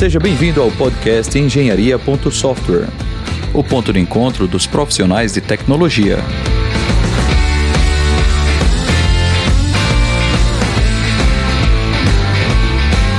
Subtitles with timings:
[0.00, 2.88] Seja bem-vindo ao podcast Engenharia.software,
[3.52, 6.16] o ponto de encontro dos profissionais de tecnologia.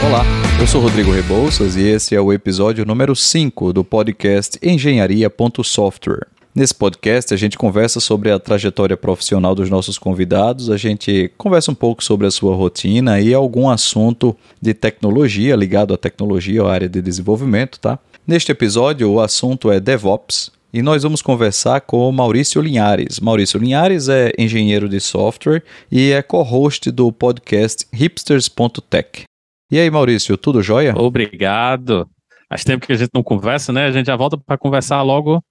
[0.04, 0.26] Olá,
[0.60, 6.41] eu sou Rodrigo Rebouças e esse é o episódio número 5 do podcast Engenharia.software.
[6.54, 11.72] Nesse podcast, a gente conversa sobre a trajetória profissional dos nossos convidados, a gente conversa
[11.72, 16.68] um pouco sobre a sua rotina e algum assunto de tecnologia ligado à tecnologia ou
[16.68, 17.98] à área de desenvolvimento, tá?
[18.28, 23.22] Neste episódio, o assunto é DevOps, e nós vamos conversar com o Maurício Linhares.
[23.22, 29.24] Maurício Linhares é engenheiro de software e é co-host do podcast hipsters.tech.
[29.72, 30.94] E aí, Maurício, tudo jóia?
[30.98, 32.10] Obrigado.
[32.50, 33.86] Faz tempo que a gente não conversa, né?
[33.86, 35.42] A gente já volta para conversar logo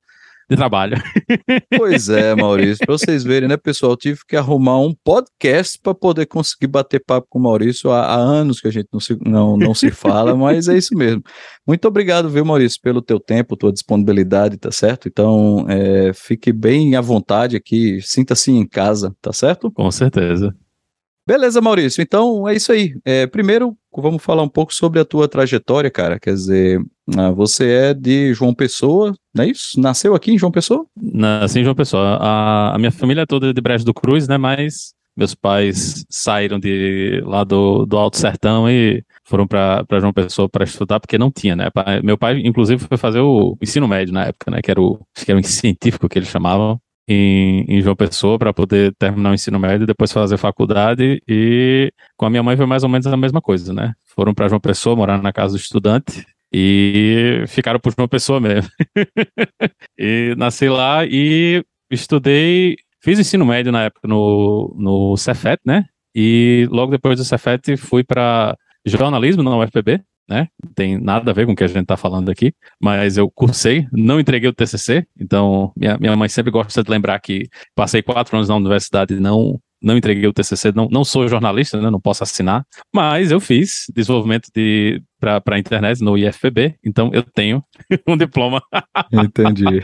[0.50, 0.96] de trabalho.
[1.76, 6.26] Pois é, Maurício, para vocês verem, né, pessoal, tive que arrumar um podcast para poder
[6.26, 7.90] conseguir bater papo com o Maurício.
[7.90, 10.94] Há, há, anos que a gente não se, não, não se fala, mas é isso
[10.94, 11.22] mesmo.
[11.66, 15.08] Muito obrigado, viu, Maurício, pelo teu tempo, tua disponibilidade, tá certo?
[15.08, 19.70] Então, é, fique bem à vontade aqui, sinta-se em casa, tá certo?
[19.70, 20.54] Com certeza.
[21.26, 22.02] Beleza, Maurício.
[22.02, 22.92] Então é isso aí.
[23.04, 26.18] É, primeiro, vamos falar um pouco sobre a tua trajetória, cara.
[26.18, 26.80] Quer dizer,
[27.16, 29.80] ah, você é de João Pessoa, não é isso?
[29.80, 30.84] Nasceu aqui em João Pessoa?
[30.96, 32.18] Nasci em João Pessoa.
[32.20, 34.36] A, a minha família é toda de Brejo do Cruz, né?
[34.36, 40.48] Mas meus pais saíram de lá do, do Alto Sertão e foram para João Pessoa
[40.48, 41.68] para estudar, porque não tinha, né?
[42.02, 44.60] Meu pai, inclusive, foi fazer o ensino médio na época, né?
[44.62, 48.38] Que era o, acho que era o científico que eles chamavam em, em João Pessoa
[48.38, 51.22] para poder terminar o ensino médio e depois fazer faculdade.
[51.28, 53.92] E com a minha mãe foi mais ou menos a mesma coisa, né?
[54.04, 58.70] Foram para João Pessoa, morar na casa do estudante e ficaram por João Pessoa mesmo.
[59.98, 65.86] e nasci lá e estudei, fiz ensino médio na época no, no Cefet, né?
[66.14, 70.48] E logo depois do Cefet fui para jornalismo na UFPB, né?
[70.74, 73.86] Tem nada a ver com o que a gente está falando aqui, mas eu cursei,
[73.92, 78.36] não entreguei o TCC, então minha, minha mãe sempre gosta de lembrar que passei quatro
[78.36, 81.98] anos na universidade e não não entreguei o TCC, não, não sou jornalista, né, não
[81.98, 87.62] posso assinar, mas eu fiz desenvolvimento de para a internet no IFPB, então eu tenho
[88.08, 88.62] um diploma.
[89.12, 89.82] Entendi.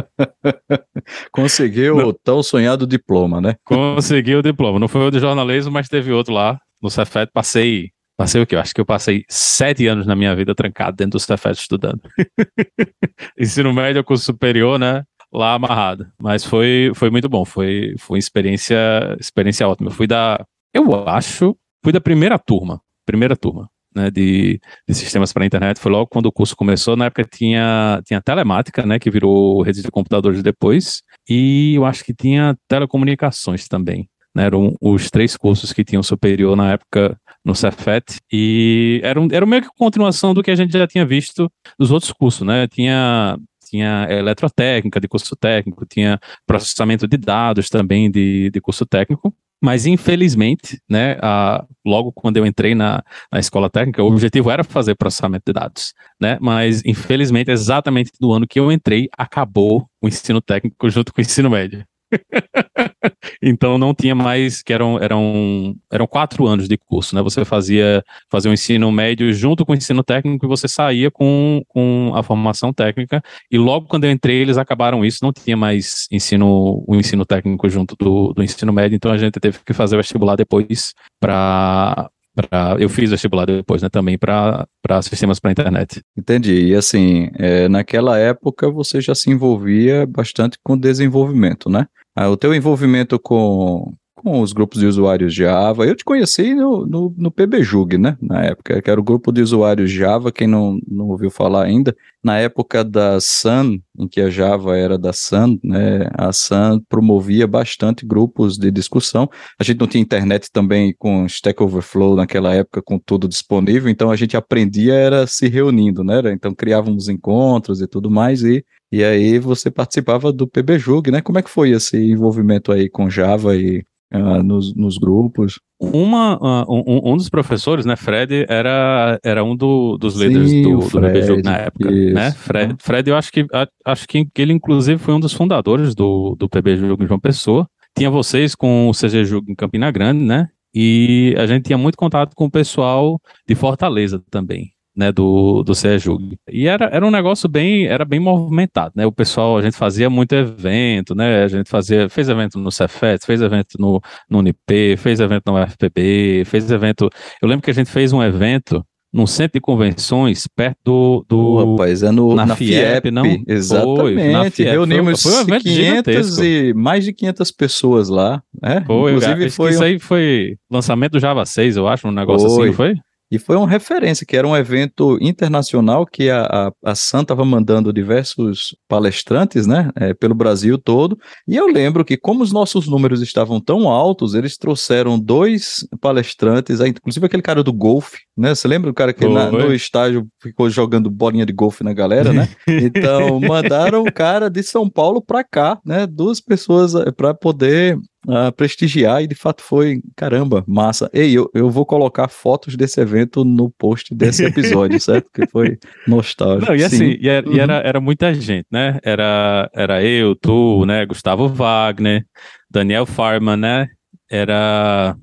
[1.30, 2.08] Conseguiu não.
[2.08, 3.56] o tão sonhado diploma, né?
[3.64, 4.78] Consegui o diploma.
[4.78, 7.30] Não foi o de jornalismo, mas teve outro lá no Cefet.
[7.32, 8.54] Passei Passei o quê?
[8.54, 12.00] Eu acho que eu passei sete anos na minha vida trancado dentro do Cefet estudando.
[13.38, 15.04] Ensino médio, curso superior, né?
[15.30, 16.06] Lá amarrado.
[16.18, 17.44] Mas foi, foi muito bom.
[17.44, 18.78] Foi, foi experiência,
[19.20, 19.90] experiência ótima.
[19.90, 20.42] Eu fui da,
[20.72, 22.80] eu acho, fui da primeira turma.
[23.04, 23.68] Primeira turma.
[23.96, 26.96] Né, de, de sistemas para a internet, foi logo quando o curso começou.
[26.96, 32.04] Na época tinha, tinha telemática, né, que virou rede de computadores depois, e eu acho
[32.04, 34.06] que tinha telecomunicações também.
[34.34, 39.28] Né, eram os três cursos que tinham superior na época no Cefet, e era, um,
[39.32, 42.68] era meio que continuação do que a gente já tinha visto dos outros cursos, né?
[42.68, 49.34] Tinha tinha eletrotécnica de curso técnico, tinha processamento de dados também de, de curso técnico,
[49.66, 54.62] mas infelizmente, né, a, logo quando eu entrei na, na escola técnica, o objetivo era
[54.62, 60.06] fazer processamento de dados, né, mas infelizmente, exatamente no ano que eu entrei, acabou o
[60.06, 61.84] ensino técnico junto com o ensino médio.
[63.42, 67.22] então não tinha mais, que eram, eram, eram quatro anos de curso, né?
[67.22, 71.62] Você fazia, fazia o ensino médio junto com o ensino técnico e você saía com,
[71.68, 73.22] com a formação técnica.
[73.50, 77.68] E logo quando eu entrei, eles acabaram isso, não tinha mais ensino, o ensino técnico
[77.68, 82.10] junto do, do ensino médio, então a gente teve que fazer o vestibular depois para
[82.36, 84.66] Pra, eu fiz vestibular depois, né, também para
[85.00, 86.02] sistemas para internet.
[86.14, 86.66] Entendi.
[86.66, 91.86] E assim, é, naquela época você já se envolvia bastante com desenvolvimento, né?
[92.18, 95.84] Ah, o teu envolvimento com, com os grupos de usuários Java.
[95.84, 98.16] Eu te conheci no, no, no PBJUG, né?
[98.22, 101.94] Na época, que era o grupo de usuários Java, quem não, não ouviu falar ainda.
[102.24, 106.08] Na época da Sun, em que a Java era da Sun, né?
[106.14, 109.28] A Sun promovia bastante grupos de discussão.
[109.60, 114.10] A gente não tinha internet também com Stack Overflow naquela época, com tudo disponível, então
[114.10, 116.22] a gente aprendia era se reunindo, né?
[116.32, 121.20] Então criávamos encontros e tudo mais, e e aí você participava do PBJUG, né?
[121.20, 123.84] Como é que foi esse envolvimento aí com Java e
[124.14, 125.58] uh, nos, nos, grupos?
[125.80, 130.62] Uma, uh, um, um, dos professores, né, Fred, era, era um do, dos líderes Sim,
[130.62, 132.14] do, do PBJUG na época, isso.
[132.14, 132.30] né?
[132.32, 133.46] Fred, Fred, eu acho que,
[133.84, 137.68] acho que ele inclusive foi um dos fundadores do, do PBJUG em João Pessoa.
[137.96, 140.48] Tinha vocês com o CGJUG em Campina Grande, né?
[140.74, 143.18] E a gente tinha muito contato com o pessoal
[143.48, 146.38] de Fortaleza também né, do, do CEJUG.
[146.50, 150.08] E era, era um negócio bem, era bem movimentado, né, o pessoal, a gente fazia
[150.08, 154.96] muito evento, né, a gente fazia, fez evento no Cefet, fez evento no, no UNIP,
[154.96, 157.10] fez evento na UFPB, fez evento,
[157.42, 158.84] eu lembro que a gente fez um evento
[159.16, 161.24] num centro de convenções perto do.
[161.26, 163.24] do oh, rapaz, é no, na, na FIEP, FIEP, não?
[163.46, 163.96] Exatamente.
[163.96, 164.70] Foi, na FIEP.
[164.70, 168.42] Reunimos foi, foi um 500 e mais de 500 pessoas lá.
[168.62, 168.82] É?
[168.82, 169.84] Foi, Inclusive, foi isso um...
[169.84, 172.58] aí foi lançamento do Java 6, eu acho, um negócio foi.
[172.58, 172.94] assim, não foi?
[173.30, 177.44] E foi uma referência, que era um evento internacional que a, a, a SAN estava
[177.44, 181.18] mandando diversos palestrantes, né, é, pelo Brasil todo.
[181.46, 186.80] E eu lembro que, como os nossos números estavam tão altos, eles trouxeram dois palestrantes,
[186.80, 188.54] inclusive aquele cara do golfe, né?
[188.54, 192.32] Você lembra do cara que na, no estágio ficou jogando bolinha de golfe na galera,
[192.32, 192.48] né?
[192.68, 196.06] Então, mandaram o cara de São Paulo para cá, né?
[196.06, 197.96] Duas pessoas eh, para poder
[198.26, 201.08] uh, prestigiar e de fato foi, caramba, massa.
[201.12, 205.30] Ei, eu, eu vou colocar fotos desse evento no post desse episódio, certo?
[205.32, 206.70] Que foi nostálgico.
[206.70, 207.54] Não, e assim, e, era, uhum.
[207.54, 208.98] e era, era, muita gente, né?
[209.02, 211.06] Era, era eu, tu, né?
[211.06, 212.24] Gustavo Wagner,
[212.70, 213.86] Daniel Farman, né?
[214.30, 215.16] Era.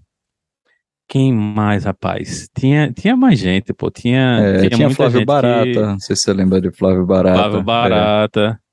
[1.07, 2.49] Quem mais, rapaz?
[2.57, 3.91] Tinha, tinha mais gente, pô.
[3.91, 5.65] Tinha, é, tinha, tinha Flávio Barata.
[5.65, 5.79] Que...
[5.79, 7.37] Não sei se você lembra de Flávio Barata.
[7.37, 8.59] Flávio Barata.
[8.59, 8.63] É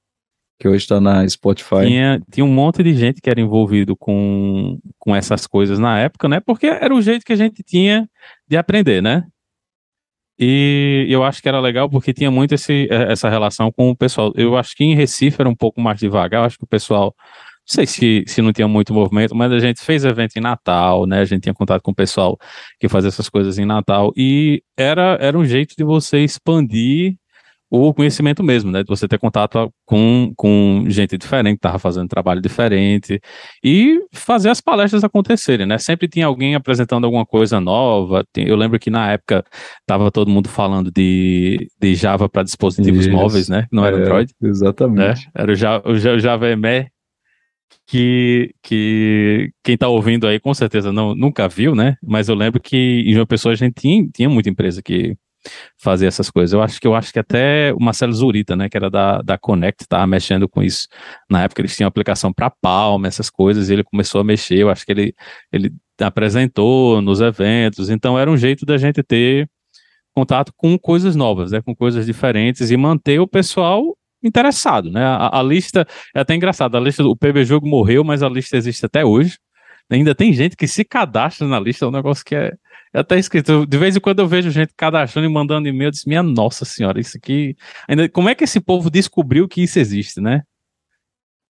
[0.61, 1.87] que hoje está na Spotify.
[1.87, 6.29] Tinha, tinha um monte de gente que era envolvido com, com essas coisas na época,
[6.29, 6.39] né?
[6.39, 8.07] Porque era o jeito que a gente tinha
[8.47, 9.25] de aprender, né?
[10.39, 13.97] E eu acho que era legal porque tinha muito esse, é, essa relação com o
[13.97, 14.33] pessoal.
[14.37, 17.15] Eu acho que em Recife era um pouco mais devagar, eu acho que o pessoal,
[17.71, 21.21] sei se, se não tinha muito movimento, mas a gente fez evento em Natal, né?
[21.21, 22.39] A gente tinha contato com o pessoal
[22.79, 27.17] que fazia essas coisas em Natal e era, era um jeito de você expandir
[27.71, 28.83] o conhecimento mesmo, né?
[28.83, 33.21] De você ter contato com, com gente diferente, que estava fazendo trabalho diferente
[33.63, 35.79] e fazer as palestras acontecerem, né?
[35.79, 38.25] Sempre tinha alguém apresentando alguma coisa nova.
[38.37, 39.45] Eu lembro que na época
[39.81, 43.15] estava todo mundo falando de, de Java para dispositivos Isso.
[43.15, 43.69] móveis, né?
[43.71, 44.35] Não era é, Android.
[44.43, 45.27] Exatamente.
[45.27, 45.33] Né?
[45.37, 46.91] Era o, Java, o Java ME
[47.87, 51.97] que, que quem está ouvindo aí com certeza não, nunca viu, né?
[52.03, 52.77] Mas eu lembro que
[53.07, 55.17] em uma pessoa a gente tinha, tinha muita empresa que
[55.79, 56.53] fazer essas coisas.
[56.53, 59.39] Eu acho que eu acho que até o Marcelo Zurita, né, que era da, da
[59.39, 60.87] Connect, estava mexendo com isso.
[61.31, 64.59] Na época eles tinham aplicação para Palma, essas coisas, e ele começou a mexer.
[64.59, 65.15] Eu acho que ele,
[65.53, 67.91] ele apresentou nos eventos.
[67.91, 69.49] Então era um jeito da gente ter
[70.15, 75.05] contato com coisas novas, né, com coisas diferentes e manter o pessoal interessado, né?
[75.05, 76.77] A, a lista é até engraçado.
[76.77, 79.39] A lista do PB Jogo morreu, mas a lista existe até hoje.
[79.91, 82.53] Ainda tem gente que se cadastra na lista, é um negócio que é,
[82.95, 83.67] é até escrito.
[83.67, 86.65] De vez em quando eu vejo gente cadastrando e mandando e-mail, eu disse, minha nossa
[86.65, 87.57] senhora, isso aqui.
[87.89, 90.43] Ainda, como é que esse povo descobriu que isso existe, né?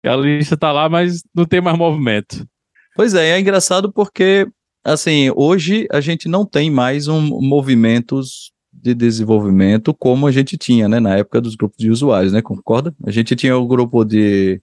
[0.04, 2.46] A lista tá lá, mas não tem mais movimento.
[2.94, 4.46] Pois é, é engraçado porque,
[4.84, 10.88] assim, hoje a gente não tem mais um movimentos de desenvolvimento como a gente tinha,
[10.88, 12.94] né, na época dos grupos de usuários, né, concorda?
[13.04, 14.60] A gente tinha o grupo de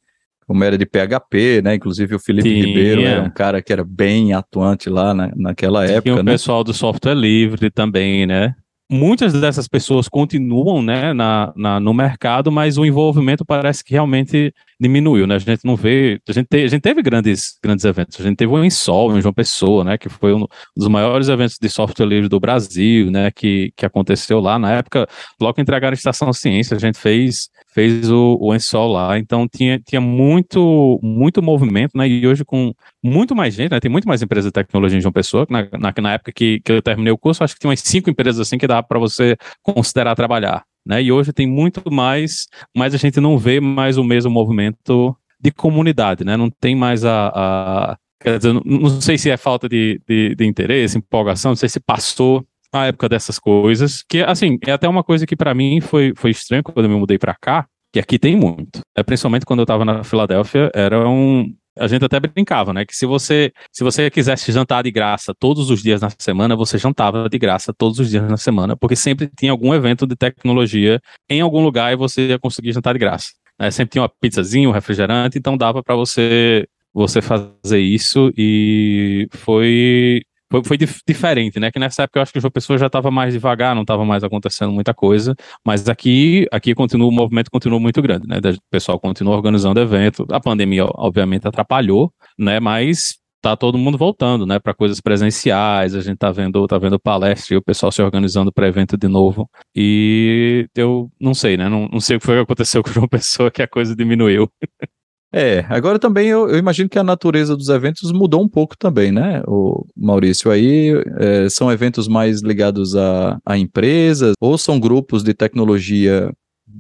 [0.47, 1.75] como era de PHP, né?
[1.75, 2.65] Inclusive o Felipe Tinha.
[2.65, 6.01] Ribeiro era um cara que era bem atuante lá na, naquela época.
[6.01, 6.31] Tinha o né?
[6.33, 8.53] pessoal do software livre também, né?
[8.89, 14.53] Muitas dessas pessoas continuam né, na, na, no mercado, mas o envolvimento parece que realmente
[14.79, 15.35] diminuiu, né?
[15.35, 16.21] A gente não vê.
[16.27, 18.19] A gente, te, a gente teve grandes, grandes eventos.
[18.19, 19.97] A gente teve o Ensol em João Pessoa, né?
[19.97, 20.45] Que foi um
[20.77, 23.31] dos maiores eventos de software livre do Brasil, né?
[23.31, 24.59] Que, que aconteceu lá.
[24.59, 25.07] Na época,
[25.41, 29.77] logo entregaram a Estação Ciência, a gente fez fez o, o Ensol lá, então tinha,
[29.77, 32.73] tinha muito, muito movimento, né, e hoje com
[33.03, 35.93] muito mais gente, né, tem muito mais empresas de tecnologia em João Pessoa, na, na,
[36.01, 38.57] na época que, que eu terminei o curso, acho que tinha umas cinco empresas assim
[38.57, 43.19] que dá para você considerar trabalhar, né, e hoje tem muito mais, mas a gente
[43.19, 48.37] não vê mais o mesmo movimento de comunidade, né, não tem mais a, a quer
[48.37, 51.81] dizer, não, não sei se é falta de, de, de interesse, empolgação, não sei se
[51.81, 56.13] passou a época dessas coisas, que assim, é até uma coisa que para mim foi,
[56.15, 58.81] foi estranho quando eu me mudei para cá, que aqui tem muito.
[58.93, 62.85] É, principalmente quando eu estava na Filadélfia, era um, a gente até brincava, né?
[62.85, 66.77] Que se você, se você quisesse jantar de graça todos os dias na semana, você
[66.77, 70.99] jantava de graça todos os dias na semana, porque sempre tinha algum evento de tecnologia
[71.29, 73.31] em algum lugar e você ia conseguir jantar de graça.
[73.57, 73.71] Né?
[73.71, 80.21] Sempre tinha uma pizzazinha, um refrigerante, então dava para você você fazer isso e foi
[80.51, 81.71] foi, foi dif diferente, né?
[81.71, 84.23] Que nessa época eu acho que o Pessoa já estava mais devagar, não estava mais
[84.23, 85.35] acontecendo muita coisa,
[85.65, 88.37] mas aqui, aqui continua, o movimento continua muito grande, né?
[88.37, 92.59] O pessoal continua organizando evento, a pandemia obviamente atrapalhou, né?
[92.59, 96.99] Mas tá todo mundo voltando, né, para coisas presenciais, a gente tá vendo, tá vendo
[96.99, 99.47] palestra e o pessoal se organizando para evento de novo.
[99.75, 102.93] E eu não sei, né, não, não sei o que foi que aconteceu com o
[102.93, 104.49] João Pessoa que a coisa diminuiu.
[105.33, 109.11] É, agora também eu, eu, imagino que a natureza dos eventos mudou um pouco também,
[109.11, 110.49] né, o Maurício?
[110.49, 116.31] Aí é, são eventos mais ligados a, a empresas ou são grupos de tecnologia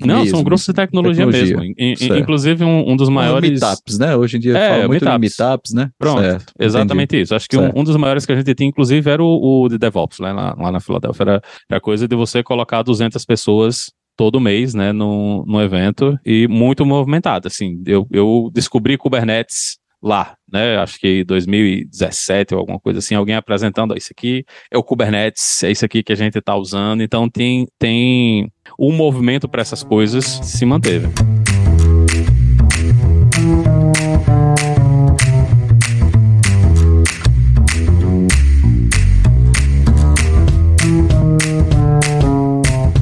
[0.01, 1.57] Não, mesmo, são grupos de tecnologia, tecnologia.
[1.57, 1.75] mesmo.
[1.77, 3.59] In, inclusive, um, um dos maiores.
[3.59, 4.15] Meetups, né?
[4.15, 5.13] Hoje em dia é, fala muito meetups.
[5.13, 5.89] de meetups, né?
[5.97, 7.23] Pronto, certo, exatamente entendi.
[7.23, 7.35] isso.
[7.35, 9.77] Acho que um, um, dos maiores que a gente tinha, inclusive, era o, o de
[9.77, 10.31] DevOps, né?
[10.31, 11.23] lá, lá na Filadélfia.
[11.23, 16.17] Era, era a coisa de você colocar 200 pessoas todo mês, né, no, no evento
[16.25, 20.77] e muito movimentado, assim, eu, eu descobri Kubernetes lá, né?
[20.77, 25.63] Acho que 2017 ou alguma coisa assim, alguém apresentando, ó, isso aqui é o Kubernetes,
[25.63, 27.01] é isso aqui que a gente está usando.
[27.01, 31.07] Então tem tem um movimento para essas coisas se manteve.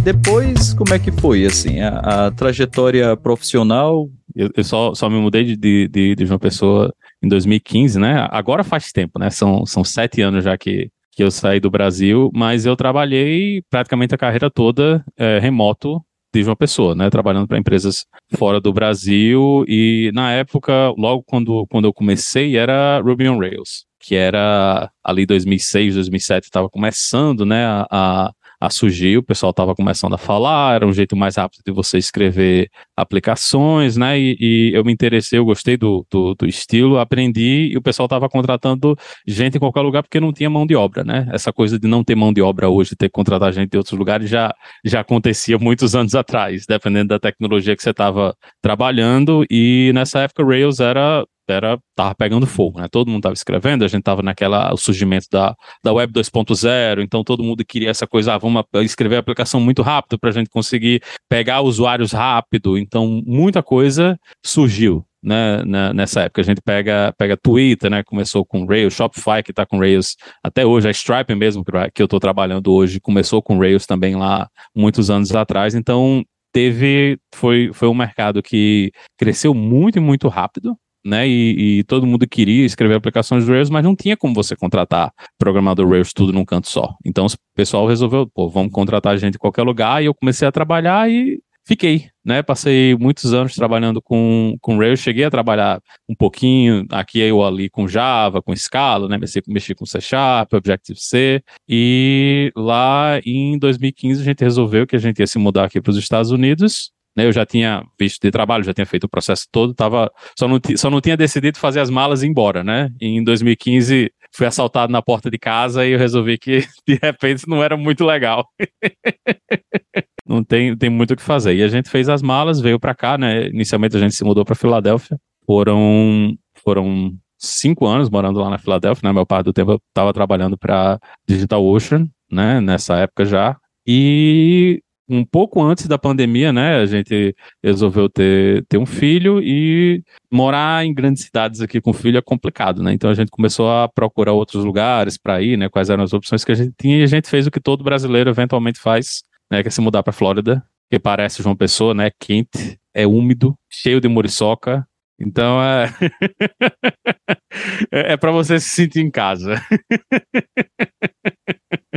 [0.03, 4.09] Depois, como é que foi, assim, a, a trajetória profissional?
[4.35, 6.93] Eu, eu, só, só me mudei de, de, de João Pessoa
[7.23, 8.27] em 2015, né?
[8.29, 9.29] Agora faz tempo, né?
[9.29, 14.13] São, são sete anos já que, que eu saí do Brasil, mas eu trabalhei praticamente
[14.13, 16.01] a carreira toda é, remoto
[16.33, 17.09] de João Pessoa, né?
[17.09, 18.05] Trabalhando para empresas
[18.35, 23.85] fora do Brasil e na época, logo quando, quando eu comecei, era Ruby on Rails,
[24.01, 27.65] que era ali 2006, 2007, estava começando, né?
[27.65, 28.31] A, a
[28.63, 31.97] a surgir, o pessoal estava começando a falar, era um jeito mais rápido de você
[31.97, 34.17] escrever aplicações, né?
[34.17, 38.05] E, e eu me interessei, eu gostei do, do, do estilo, aprendi e o pessoal
[38.05, 41.27] estava contratando gente em qualquer lugar porque não tinha mão de obra, né?
[41.33, 43.99] Essa coisa de não ter mão de obra hoje, ter que contratar gente de outros
[43.99, 44.55] lugares já,
[44.85, 49.45] já acontecia muitos anos atrás, dependendo da tecnologia que você estava trabalhando.
[49.51, 52.87] E nessa época, Rails era era tava pegando fogo, né?
[52.89, 57.23] Todo mundo estava escrevendo, a gente estava naquela o surgimento da, da web 2.0, então
[57.23, 60.49] todo mundo queria essa coisa, ah, vamos escrever a aplicação muito rápido para a gente
[60.49, 62.77] conseguir pegar usuários rápido.
[62.77, 65.05] Então muita coisa surgiu.
[65.25, 69.65] Né, nessa época a gente pega pega Twitter, né, começou com Rails, Shopify que está
[69.65, 73.85] com Rails até hoje, a Stripe mesmo que eu estou trabalhando hoje começou com Rails
[73.85, 80.27] também lá muitos anos atrás, então teve foi foi um mercado que cresceu muito muito
[80.27, 81.27] rápido né?
[81.27, 85.89] E, e, todo mundo queria escrever aplicações Rails, mas não tinha como você contratar programador
[85.89, 86.95] Rails tudo num canto só.
[87.05, 90.51] Então o pessoal resolveu, pô, vamos contratar gente em qualquer lugar, e eu comecei a
[90.51, 92.41] trabalhar e fiquei, né?
[92.41, 97.69] Passei muitos anos trabalhando com, com Rails, cheguei a trabalhar um pouquinho aqui ou ali
[97.69, 99.17] com Java, com Scala, né?
[99.17, 104.99] Mexi, mexi com C Sharp, Objective-C, e lá em 2015 a gente resolveu que a
[104.99, 108.63] gente ia se mudar aqui para os Estados Unidos, eu já tinha visto de trabalho,
[108.63, 111.89] já tinha feito o processo todo, tava, só, não, só não tinha decidido fazer as
[111.89, 112.89] malas e ir embora, né?
[112.99, 117.47] E em 2015 fui assaltado na porta de casa e eu resolvi que de repente
[117.47, 118.47] não era muito legal.
[120.27, 121.55] não tem, tem muito o que fazer.
[121.55, 123.47] E a gente fez as malas, veio para cá, né?
[123.47, 125.17] Inicialmente a gente se mudou para Filadélfia.
[125.45, 129.13] Foram foram cinco anos morando lá na Filadélfia, né?
[129.13, 132.59] Meu pai do tempo estava trabalhando para Digital Ocean, né?
[132.61, 133.57] Nessa época já.
[133.85, 140.03] E um pouco antes da pandemia, né, a gente resolveu ter, ter um filho e
[140.31, 142.93] morar em grandes cidades aqui com filho é complicado, né?
[142.93, 145.69] Então a gente começou a procurar outros lugares para ir, né?
[145.69, 147.83] Quais eram as opções que a gente tinha e a gente fez o que todo
[147.83, 149.61] brasileiro eventualmente faz, né?
[149.61, 152.09] Que é se mudar para Flórida, que parece João Pessoa, né?
[152.19, 154.87] Quente, é úmido, cheio de muriçoca,
[155.19, 155.89] então é,
[157.91, 159.61] é, é para você se sentir em casa.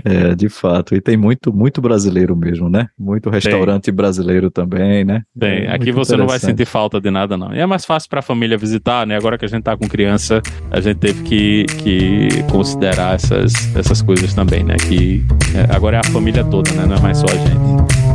[0.08, 0.94] É, de fato.
[0.94, 2.86] E tem muito, muito brasileiro mesmo, né?
[2.96, 3.94] Muito restaurante tem.
[3.94, 5.22] brasileiro também, né?
[5.36, 5.64] Tem.
[5.64, 7.52] É Aqui você não vai sentir falta de nada, não.
[7.52, 9.16] E é mais fácil para a família visitar, né?
[9.16, 14.00] Agora que a gente tá com criança, a gente teve que, que considerar essas, essas
[14.00, 14.76] coisas também, né?
[14.76, 16.86] Que é, agora é a família toda, né?
[16.86, 18.06] Não é mais só a gente.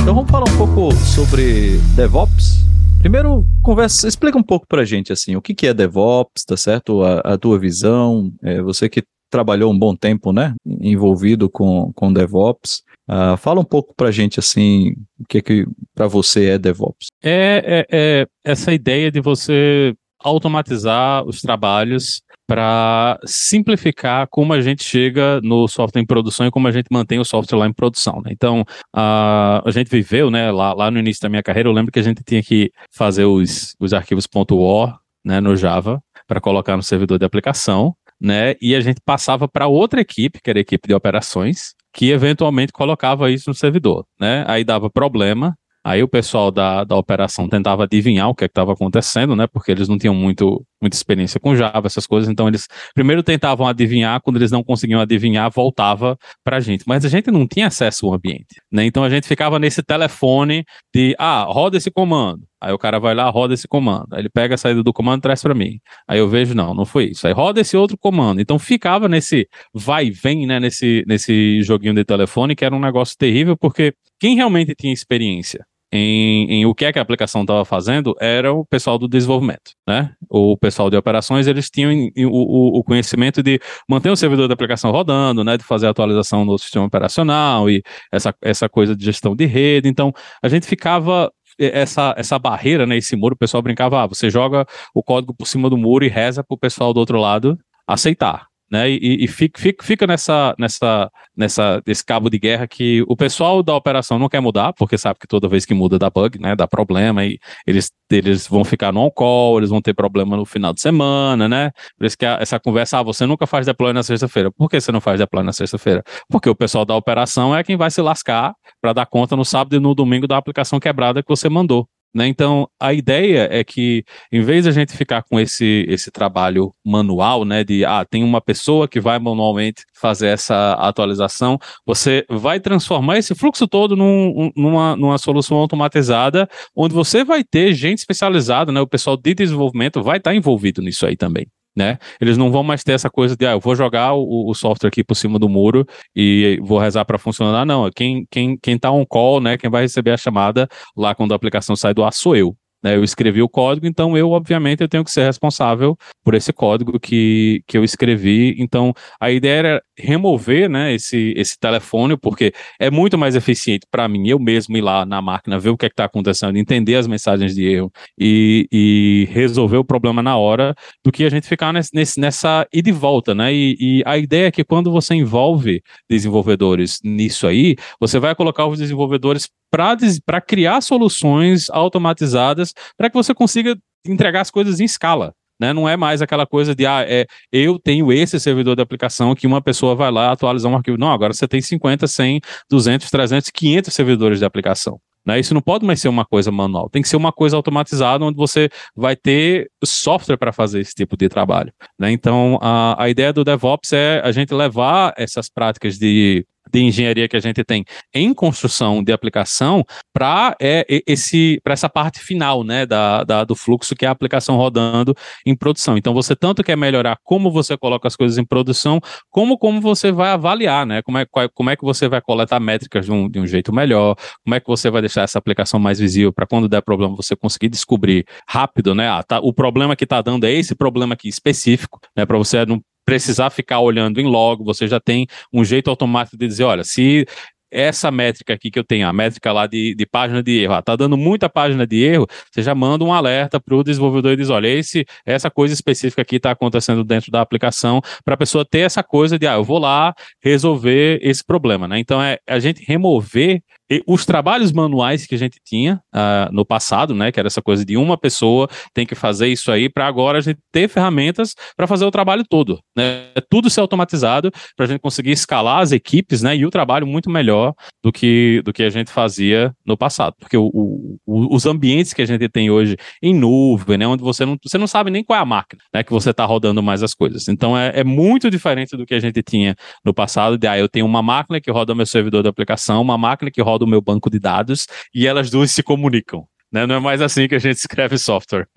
[0.00, 2.64] Então vamos falar um pouco sobre DevOps.
[3.00, 7.04] Primeiro, conversa, explica um pouco pra gente, assim, o que, que é DevOps, tá certo?
[7.04, 12.12] A, a tua visão, é, você que trabalhou um bom tempo, né, envolvido com, com
[12.12, 12.82] DevOps.
[13.08, 17.06] Uh, fala um pouco pra gente, assim, o que que você é DevOps.
[17.22, 24.82] É, é, é essa ideia de você automatizar os trabalhos para simplificar como a gente
[24.82, 28.20] chega no software em produção e como a gente mantém o software lá em produção.
[28.24, 28.32] Né?
[28.32, 31.92] Então, a, a gente viveu, né, lá, lá no início da minha carreira, eu lembro
[31.92, 36.76] que a gente tinha que fazer os, os arquivos .war né, no Java para colocar
[36.76, 40.62] no servidor de aplicação, né, e a gente passava para outra equipe, que era a
[40.62, 44.44] equipe de operações, que eventualmente colocava isso no servidor, né?
[44.48, 48.72] Aí dava problema, Aí o pessoal da, da operação tentava adivinhar o que é estava
[48.72, 49.46] acontecendo, né?
[49.46, 52.28] Porque eles não tinham muito, muita experiência com Java, essas coisas.
[52.28, 56.84] Então eles primeiro tentavam adivinhar, quando eles não conseguiam adivinhar, voltava para a gente.
[56.86, 58.84] Mas a gente não tinha acesso ao ambiente, né?
[58.84, 62.42] Então a gente ficava nesse telefone de, ah, roda esse comando.
[62.60, 64.08] Aí o cara vai lá, roda esse comando.
[64.12, 65.78] Aí ele pega a saída do comando e traz para mim.
[66.06, 67.26] Aí eu vejo, não, não foi isso.
[67.26, 68.38] Aí roda esse outro comando.
[68.38, 72.80] Então ficava nesse vai e vem, né, nesse, nesse joguinho de telefone, que era um
[72.80, 77.40] negócio terrível, porque quem realmente tinha experiência em, em, o que é que a aplicação
[77.40, 80.12] estava fazendo era o pessoal do desenvolvimento, né?
[80.28, 81.90] O pessoal de operações, eles tinham
[82.28, 85.56] o, o, conhecimento de manter o servidor da aplicação rodando, né?
[85.56, 87.82] De fazer a atualização do sistema operacional e
[88.12, 89.88] essa, essa coisa de gestão de rede.
[89.88, 94.30] Então, a gente ficava essa, essa barreira, né, esse muro, o pessoal brincava, ah, você
[94.30, 97.58] joga o código por cima do muro e reza para o pessoal do outro lado
[97.86, 98.88] aceitar né?
[98.88, 103.74] E, e fica, fica, nessa, nessa, nessa, esse cabo de guerra que o pessoal da
[103.74, 106.54] operação não quer mudar, porque sabe que toda vez que muda dá bug, né?
[106.54, 110.72] Dá problema, e eles, eles vão ficar no on-call, eles vão ter problema no final
[110.72, 111.70] de semana, né?
[111.98, 114.50] Por isso que a, essa conversa, ah, você nunca faz deploy na sexta-feira.
[114.52, 116.02] Por que você não faz deploy na sexta-feira?
[116.28, 119.74] Porque o pessoal da operação é quem vai se lascar para dar conta no sábado
[119.76, 121.88] e no domingo da aplicação quebrada que você mandou.
[122.14, 122.26] Né?
[122.26, 126.74] Então, a ideia é que, em vez de a gente ficar com esse, esse trabalho
[126.84, 132.58] manual, né, de ah, tem uma pessoa que vai manualmente fazer essa atualização, você vai
[132.58, 138.72] transformar esse fluxo todo num, numa, numa solução automatizada, onde você vai ter gente especializada,
[138.72, 141.46] né, o pessoal de desenvolvimento vai estar envolvido nisso aí também
[141.76, 141.98] né?
[142.20, 144.88] Eles não vão mais ter essa coisa de, ah, eu vou jogar o, o software
[144.88, 147.64] aqui por cima do muro e vou rezar para funcionar.
[147.64, 149.56] Não, quem, quem, quem tá on call, né?
[149.56, 152.56] Quem vai receber a chamada lá quando a aplicação sai do ar sou eu.
[152.82, 156.52] Né, eu escrevi o código, então eu, obviamente, eu tenho que ser responsável por esse
[156.52, 158.56] código que, que eu escrevi.
[158.58, 164.08] Então, a ideia era remover né, esse, esse telefone, porque é muito mais eficiente para
[164.08, 167.06] mim, eu mesmo ir lá na máquina, ver o que é está acontecendo, entender as
[167.06, 171.72] mensagens de erro e, e, resolver o problema na hora, do que a gente ficar
[171.72, 173.34] nesse, nessa ida e volta.
[173.34, 173.52] Né?
[173.52, 178.66] E, e a ideia é que quando você envolve desenvolvedores nisso aí, você vai colocar
[178.66, 185.32] os desenvolvedores para criar soluções automatizadas para que você consiga entregar as coisas em escala.
[185.60, 185.74] Né?
[185.74, 189.46] Não é mais aquela coisa de, ah, é, eu tenho esse servidor de aplicação que
[189.46, 190.96] uma pessoa vai lá atualizar um arquivo.
[190.96, 194.98] Não, agora você tem 50, 100, 200, 300, 500 servidores de aplicação.
[195.26, 195.38] Né?
[195.38, 198.38] Isso não pode mais ser uma coisa manual, tem que ser uma coisa automatizada onde
[198.38, 201.72] você vai ter software para fazer esse tipo de trabalho.
[201.98, 202.10] Né?
[202.10, 207.28] Então, a, a ideia do DevOps é a gente levar essas práticas de de engenharia
[207.28, 212.64] que a gente tem em construção de aplicação para é, esse para essa parte final
[212.64, 215.96] né, da, da, do fluxo que é a aplicação rodando em produção.
[215.96, 220.10] Então você tanto quer melhorar como você coloca as coisas em produção, como como você
[220.12, 221.02] vai avaliar, né?
[221.02, 224.16] Como é, como é que você vai coletar métricas de um, de um jeito melhor,
[224.44, 227.36] como é que você vai deixar essa aplicação mais visível para quando der problema você
[227.36, 229.08] conseguir descobrir rápido, né?
[229.08, 232.26] Ah, tá, o problema que está dando é esse problema aqui específico, né?
[232.26, 232.80] Para você não
[233.10, 237.26] precisar ficar olhando em log, você já tem um jeito automático de dizer, olha, se
[237.68, 240.94] essa métrica aqui que eu tenho, a métrica lá de, de página de erro, está
[240.94, 244.48] dando muita página de erro, você já manda um alerta para o desenvolvedor e diz:
[244.48, 248.80] olha, esse, essa coisa específica aqui está acontecendo dentro da aplicação, para a pessoa ter
[248.80, 251.98] essa coisa de, ah, eu vou lá resolver esse problema, né?
[251.98, 253.60] Então, é a gente remover
[254.06, 257.84] os trabalhos manuais que a gente tinha uh, no passado, né, que era essa coisa
[257.84, 261.86] de uma pessoa tem que fazer isso aí, para agora a gente ter ferramentas para
[261.88, 266.40] fazer o trabalho todo, né, tudo ser automatizado para a gente conseguir escalar as equipes,
[266.42, 270.34] né, e o trabalho muito melhor do que do que a gente fazia no passado,
[270.38, 274.46] porque o, o, os ambientes que a gente tem hoje em nuvem, né, onde você
[274.46, 277.02] não você não sabe nem qual é a máquina, né, que você está rodando mais
[277.02, 279.74] as coisas, então é, é muito diferente do que a gente tinha
[280.04, 283.18] no passado, de ah, eu tenho uma máquina que roda meu servidor de aplicação, uma
[283.18, 286.46] máquina que roda do meu banco de dados e elas duas se comunicam.
[286.70, 286.86] Né?
[286.86, 288.68] Não é mais assim que a gente escreve software.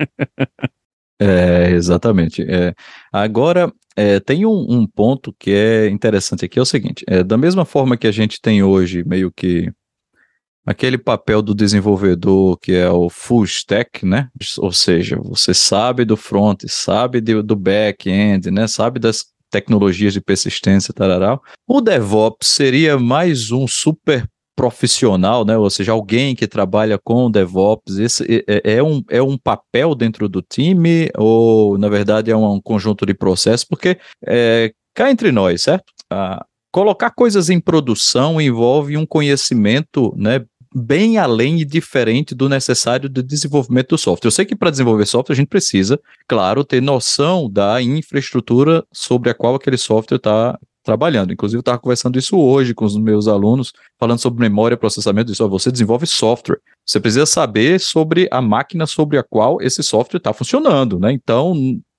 [1.20, 2.42] é, exatamente.
[2.42, 2.74] É.
[3.12, 7.38] Agora, é, tem um, um, ponto que é interessante aqui, é o seguinte, é, da
[7.38, 9.72] mesma forma que a gente tem hoje meio que
[10.66, 14.30] aquele papel do desenvolvedor que é o full stack, né?
[14.58, 18.68] Ou seja, você sabe do front, sabe do, do back-end, né?
[18.68, 21.40] Sabe das tecnologias de persistência, tarará.
[21.68, 25.58] O DevOps seria mais um super profissional, né?
[25.58, 30.30] Ou seja, alguém que trabalha com DevOps, esse é, é, um, é um papel dentro
[30.30, 33.66] do time ou, na verdade, é um, conjunto de processos?
[33.66, 35.86] Porque é, cá entre nós, certo?
[36.10, 40.44] Ah, colocar coisas em produção envolve um conhecimento, né?
[40.76, 44.28] Bem além e diferente do necessário do desenvolvimento do software.
[44.28, 49.30] Eu sei que para desenvolver software a gente precisa, claro, ter noção da infraestrutura sobre
[49.30, 51.34] a qual aquele software está trabalhando.
[51.34, 55.32] Inclusive, eu estava conversando isso hoje com os meus alunos, falando sobre memória processamento.
[55.32, 56.60] Isso, você desenvolve software.
[56.86, 61.12] Você precisa saber sobre a máquina sobre a qual esse software está funcionando, né?
[61.12, 61.56] Então,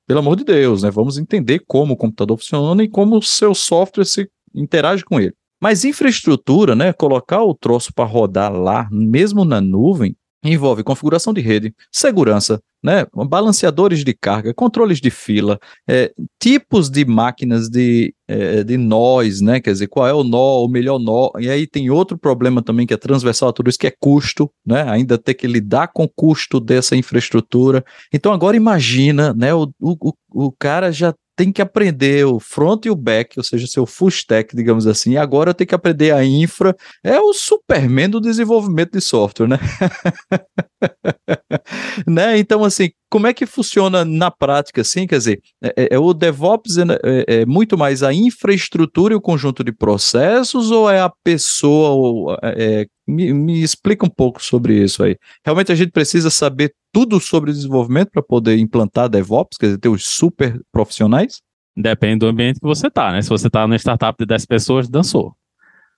[0.06, 0.90] pelo amor de Deus, né?
[0.90, 5.32] Vamos entender como o computador funciona e como o seu software se interage com ele.
[5.60, 6.92] Mas infraestrutura, né?
[6.92, 13.06] Colocar o troço para rodar lá, mesmo na nuvem, envolve configuração de rede, segurança, né,
[13.14, 19.58] balanceadores de carga, controles de fila, é, tipos de máquinas de, é, de nós, né,
[19.58, 22.86] quer dizer, qual é o nó, o melhor nó, e aí tem outro problema também
[22.86, 26.04] que é transversal a tudo isso, que é custo, né, ainda ter que lidar com
[26.04, 27.82] o custo dessa infraestrutura.
[28.12, 32.90] Então agora imagina, né, o, o, o cara já tem que aprender o front e
[32.90, 36.24] o back, ou seja, seu full stack, digamos assim, e agora tem que aprender a
[36.24, 36.76] infra.
[37.02, 39.58] É o Superman do desenvolvimento de software, né?
[42.06, 42.38] né?
[42.38, 45.06] Então, assim, como é que funciona na prática, assim?
[45.06, 49.16] Quer dizer, é, é, é o DevOps é, é, é, muito mais a infraestrutura e
[49.16, 51.90] o conjunto de processos, ou é a pessoa?
[51.90, 55.16] Ou, é, me, me explica um pouco sobre isso aí.
[55.44, 59.90] Realmente a gente precisa saber tudo sobre desenvolvimento para poder implantar DevOps, quer dizer, ter
[59.90, 61.40] os super profissionais?
[61.76, 63.22] Depende do ambiente que você está, né?
[63.22, 65.36] Se você está numa startup de 10 pessoas, dançou.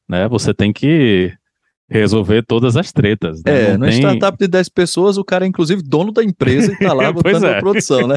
[0.06, 0.28] Né?
[0.28, 1.32] Você tem que
[1.88, 3.42] resolver todas as tretas.
[3.44, 3.70] Né?
[3.70, 3.98] É, no tem...
[3.98, 7.44] startup de 10 pessoas, o cara é inclusive dono da empresa e tá lá botando
[7.44, 7.56] é.
[7.56, 8.16] a produção, né?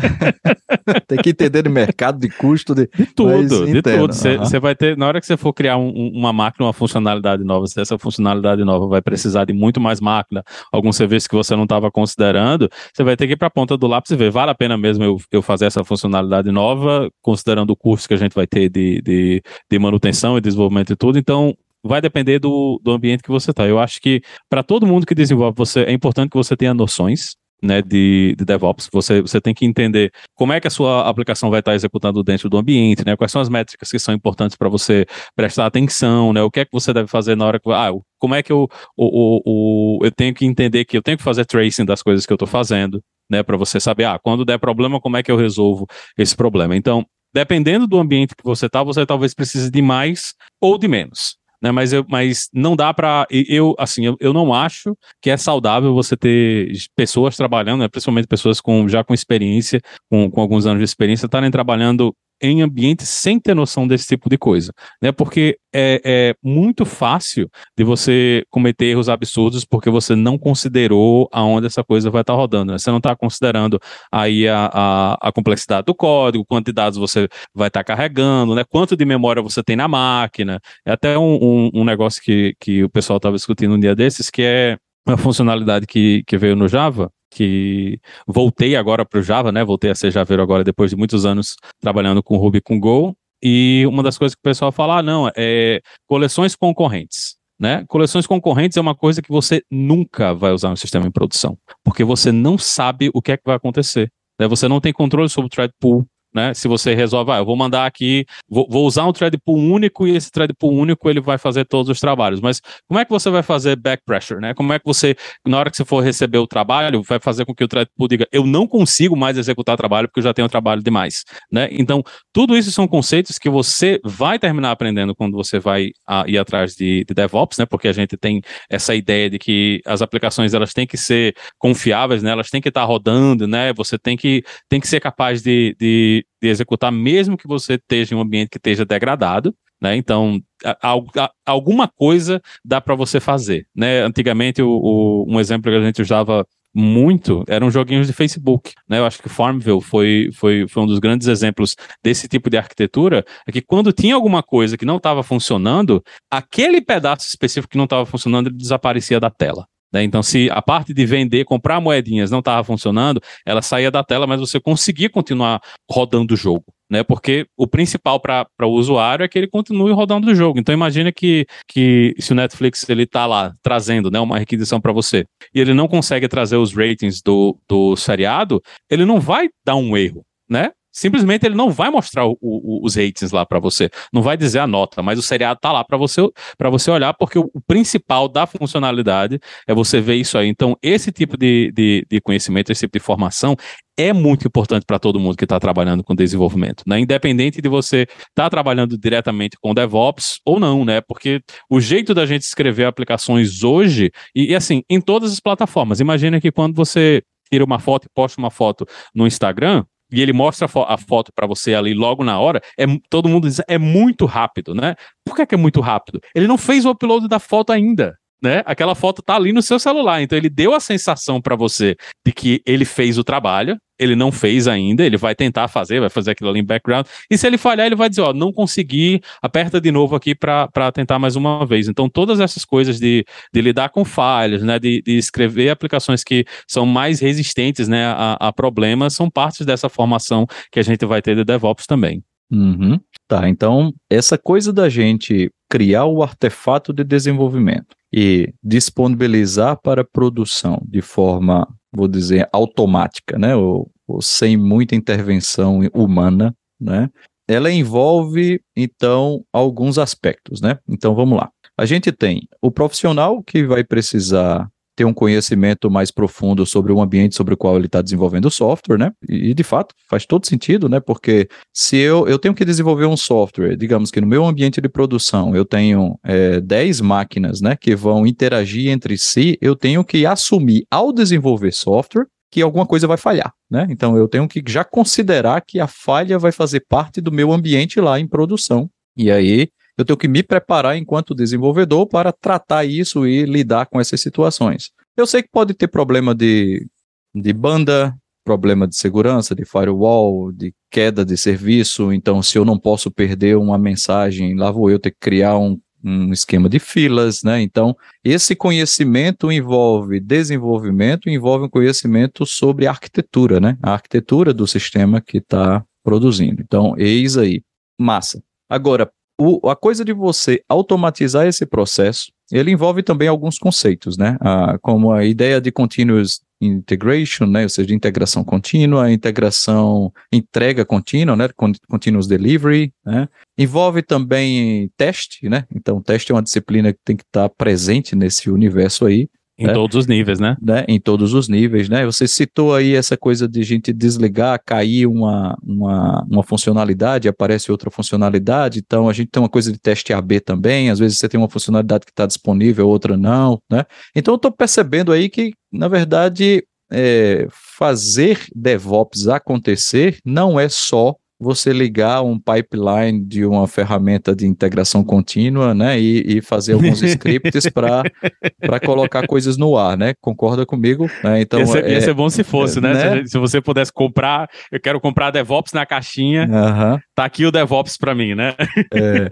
[1.08, 4.14] tem que entender de mercado, de custo, de, de tudo, de tudo.
[4.14, 4.62] Você uhum.
[4.62, 7.80] vai ter, na hora que você for criar um, uma máquina, uma funcionalidade nova, se
[7.80, 11.92] essa funcionalidade nova vai precisar de muito mais máquina, algum serviço que você não estava
[11.92, 14.56] considerando, você vai ter que ir para a ponta do lápis e ver, vale a
[14.56, 18.48] pena mesmo eu, eu fazer essa funcionalidade nova, considerando o custo que a gente vai
[18.48, 21.20] ter de, de, de manutenção e desenvolvimento e tudo.
[21.20, 23.68] Então, vai depender do, do ambiente que você está.
[23.68, 27.36] Eu acho que para todo mundo que desenvolve, você é importante que você tenha noções
[27.62, 28.90] né, de, de, DevOps.
[28.92, 32.50] Você, você tem que entender como é que a sua aplicação vai estar executando dentro
[32.50, 33.16] do ambiente, né?
[33.16, 36.42] Quais são as métricas que são importantes para você prestar atenção, né?
[36.42, 37.70] O que é que você deve fazer na hora que.
[37.72, 41.18] Ah, como é que eu, o, o, o, eu tenho que entender que eu tenho
[41.18, 43.44] que fazer tracing das coisas que eu estou fazendo, né?
[43.44, 45.86] Para você saber, ah, quando der problema, como é que eu resolvo
[46.18, 46.76] esse problema.
[46.76, 51.38] Então, dependendo do ambiente que você está, você talvez precise de mais ou de menos
[51.62, 51.72] né?
[51.72, 55.94] Mas, eu, mas não dá para eu assim eu, eu não acho que é saudável
[55.94, 57.88] você ter pessoas trabalhando, né?
[57.88, 62.62] principalmente pessoas com já com experiência, com, com alguns anos de experiência, estarem trabalhando em
[62.62, 64.72] ambientes sem ter noção desse tipo de coisa,
[65.02, 65.12] né?
[65.12, 71.68] Porque é, é, muito fácil de você cometer erros absurdos porque você não considerou aonde
[71.68, 72.72] essa coisa vai estar tá rodando.
[72.72, 72.78] Né?
[72.78, 73.80] Você não está considerando
[74.12, 78.64] aí a, a, a, complexidade do código, quantos dados você vai estar tá carregando, né?
[78.68, 80.60] Quanto de memória você tem na máquina.
[80.86, 84.30] É até um, um, um negócio que, que o pessoal estava discutindo um dia desses,
[84.30, 89.52] que é uma funcionalidade que, que veio no Java, que voltei agora para o Java,
[89.52, 89.64] né?
[89.64, 93.16] Voltei a ser Javeiro agora depois de muitos anos trabalhando com Ruby com Go.
[93.42, 97.38] E uma das coisas que o pessoal fala, ah, não, é coleções concorrentes.
[97.60, 97.84] Né?
[97.90, 102.06] Coleções concorrentes é uma coisa que você nunca vai usar no sistema em produção, porque
[102.06, 104.10] você não sabe o que é que vai acontecer.
[104.40, 104.48] Né?
[104.48, 106.54] Você não tem controle sobre o thread pool, né?
[106.54, 110.08] Se você resolve, ah, eu vou mandar aqui, vou, vou, usar um thread pool único
[110.08, 112.42] e esse thread pool único ele vai fazer todos os trabalhos.
[112.42, 114.54] Mas como é que você vai fazer back pressure, né?
[114.54, 115.16] Como é que você,
[115.46, 118.08] na hora que você for receber o trabalho, vai fazer com que o thread pool
[118.08, 121.68] diga, eu não consigo mais executar trabalho porque eu já tenho trabalho demais, né?
[121.72, 126.38] Então, tudo isso são conceitos que você vai terminar aprendendo quando você vai a, ir
[126.38, 127.66] atrás de, de DevOps, né?
[127.66, 132.24] Porque a gente tem essa ideia de que as aplicações elas têm que ser confiáveis,
[132.24, 132.32] né?
[132.32, 133.74] Elas têm que estar rodando, né?
[133.74, 138.14] Você tem que, tem que ser capaz de, de de, executar, mesmo que você esteja
[138.14, 139.54] em um ambiente que esteja degradado.
[139.82, 139.96] Né?
[139.96, 143.66] Então, a, a, alguma coisa dá para você fazer.
[143.76, 144.02] Né?
[144.02, 148.74] Antigamente, o, o, um exemplo que a gente usava muito eram joguinhos de Facebook.
[148.88, 149.00] Né?
[149.00, 153.26] Eu acho que Farmville foi, foi, foi um dos grandes exemplos desse tipo de arquitetura.
[153.48, 157.86] É que quando tinha alguma coisa que não estava funcionando, aquele pedaço específico que não
[157.86, 159.66] estava funcionando ele desaparecia da tela.
[159.92, 160.04] Né?
[160.04, 164.28] Então, se a parte de vender, comprar moedinhas não estava funcionando, ela saía da tela,
[164.28, 166.66] mas você conseguia continuar rodando o jogo.
[166.92, 170.60] Né, porque o principal para o usuário é que ele continue rodando o jogo.
[170.60, 174.92] Então imagine que, que se o Netflix ele está lá trazendo né, uma requisição para
[174.92, 175.24] você
[175.54, 179.96] e ele não consegue trazer os ratings do, do seriado, ele não vai dar um
[179.96, 180.72] erro, né?
[181.00, 184.60] Simplesmente ele não vai mostrar o, o, os ratings lá para você, não vai dizer
[184.60, 186.22] a nota, mas o seriado tá lá para você
[186.58, 190.48] para você olhar, porque o, o, principal da funcionalidade é você ver isso aí.
[190.48, 193.56] Então, esse tipo de, de, de conhecimento, esse tipo de formação
[193.98, 197.00] é muito importante para todo mundo que está trabalhando com desenvolvimento, né?
[197.00, 201.02] Independente de você estar tá trabalhando diretamente com DevOps ou não, né?
[201.02, 206.00] Porque o jeito da gente escrever aplicações hoje, e, e assim, em todas as plataformas,
[206.00, 210.34] imagina que quando você tira uma foto e posta uma foto no Instagram, e ele
[210.34, 213.62] mostra a, fo a foto para você ali logo na hora, é, todo mundo diz
[213.68, 214.96] é muito rápido, né?
[215.26, 216.20] Por que, que é muito rápido?
[216.34, 218.18] Ele não fez o upload da foto ainda.
[218.42, 218.64] Né?
[218.66, 220.22] Aquela foto tá ali no seu celular.
[220.22, 224.32] Então ele deu a sensação para você de que ele fez o trabalho, ele não
[224.32, 227.06] fez ainda, ele vai tentar fazer, vai fazer aquilo ali em background.
[227.30, 230.92] E se ele falhar, ele vai dizer, ó, não consegui, aperta de novo aqui para
[230.94, 231.90] tentar mais uma vez.
[231.90, 236.46] Então todas essas coisas de, de lidar com falhas, né, de, de escrever aplicações que
[236.66, 241.22] são mais resistentes, né, a, a problemas, são partes dessa formação que a gente vai
[241.22, 242.24] ter de DevOps também.
[242.52, 243.00] Uhum.
[243.28, 250.82] Tá, então essa coisa da gente criar o artefato de desenvolvimento e disponibilizar para produção
[250.86, 257.10] de forma, vou dizer, automática, né, ou, ou sem muita intervenção humana, né,
[257.48, 260.78] ela envolve então alguns aspectos, né?
[260.88, 261.50] Então vamos lá.
[261.76, 264.70] A gente tem o profissional que vai precisar
[265.00, 268.52] ter um conhecimento mais profundo sobre o ambiente sobre o qual ele está desenvolvendo o
[268.52, 269.14] software, né?
[269.30, 271.00] E, de fato faz todo sentido, né?
[271.00, 274.90] Porque se eu, eu tenho que desenvolver um software, digamos que no meu ambiente de
[274.90, 277.78] produção eu tenho é, 10 máquinas, né?
[277.80, 283.08] Que vão interagir entre si, eu tenho que assumir ao desenvolver software que alguma coisa
[283.08, 283.88] vai falhar, né?
[283.90, 288.02] Então eu tenho que já considerar que a falha vai fazer parte do meu ambiente
[288.02, 288.90] lá em produção.
[289.16, 294.00] E aí eu tenho que me preparar enquanto desenvolvedor para tratar isso e lidar com
[294.00, 294.92] essas situações.
[295.18, 296.88] Eu sei que pode ter problema de,
[297.36, 302.14] de banda, problema de segurança, de firewall, de queda de serviço.
[302.14, 305.78] Então, se eu não posso perder uma mensagem, lá vou eu ter que criar um,
[306.02, 307.62] um esquema de filas, né?
[307.62, 313.78] Então, esse conhecimento envolve desenvolvimento, envolve um conhecimento sobre arquitetura, né?
[313.84, 316.62] A arquitetura do sistema que está produzindo.
[316.62, 317.62] Então, eis aí.
[318.00, 318.42] Massa.
[318.70, 324.38] Agora, o, a coisa de você automatizar esse processo, ele envolve também alguns conceitos, né?
[324.42, 327.64] Ah, como a ideia de continuous integration, né?
[327.64, 331.48] Ou seja, de integração contínua, integração, entrega contínua, né?
[331.88, 333.30] Continuous delivery, né?
[333.58, 335.66] Envolve também teste, né?
[335.74, 339.30] Então, teste é uma disciplina que tem que estar presente nesse universo aí.
[339.60, 339.74] Em né?
[339.74, 340.56] todos os níveis, né?
[340.62, 340.86] né?
[340.88, 342.06] Em todos os níveis, né?
[342.06, 347.92] Você citou aí essa coisa de gente desligar, cair uma, uma, uma funcionalidade, aparece outra
[347.92, 351.38] funcionalidade, então a gente tem uma coisa de teste AB também, às vezes você tem
[351.38, 353.84] uma funcionalidade que está disponível, outra não, né?
[354.16, 361.16] Então eu estou percebendo aí que, na verdade, é, fazer DevOps acontecer não é só
[361.40, 367.02] você ligar um pipeline de uma ferramenta de integração contínua, né, e, e fazer alguns
[367.04, 370.14] scripts para colocar coisas no ar, né?
[370.20, 371.10] Concorda comigo?
[371.24, 371.42] Né?
[371.42, 372.94] Então, ia ser, é, ia ser bom se fosse, é, né?
[372.94, 373.24] né?
[373.24, 377.00] Se, se, você pudesse comprar, eu quero comprar DevOps na caixinha, uh -huh.
[377.16, 378.54] tá aqui o DevOps para mim, né?
[378.94, 379.30] É.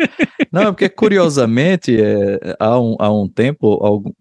[0.52, 4.12] Não, porque curiosamente, é, há, um, há um tempo, algum,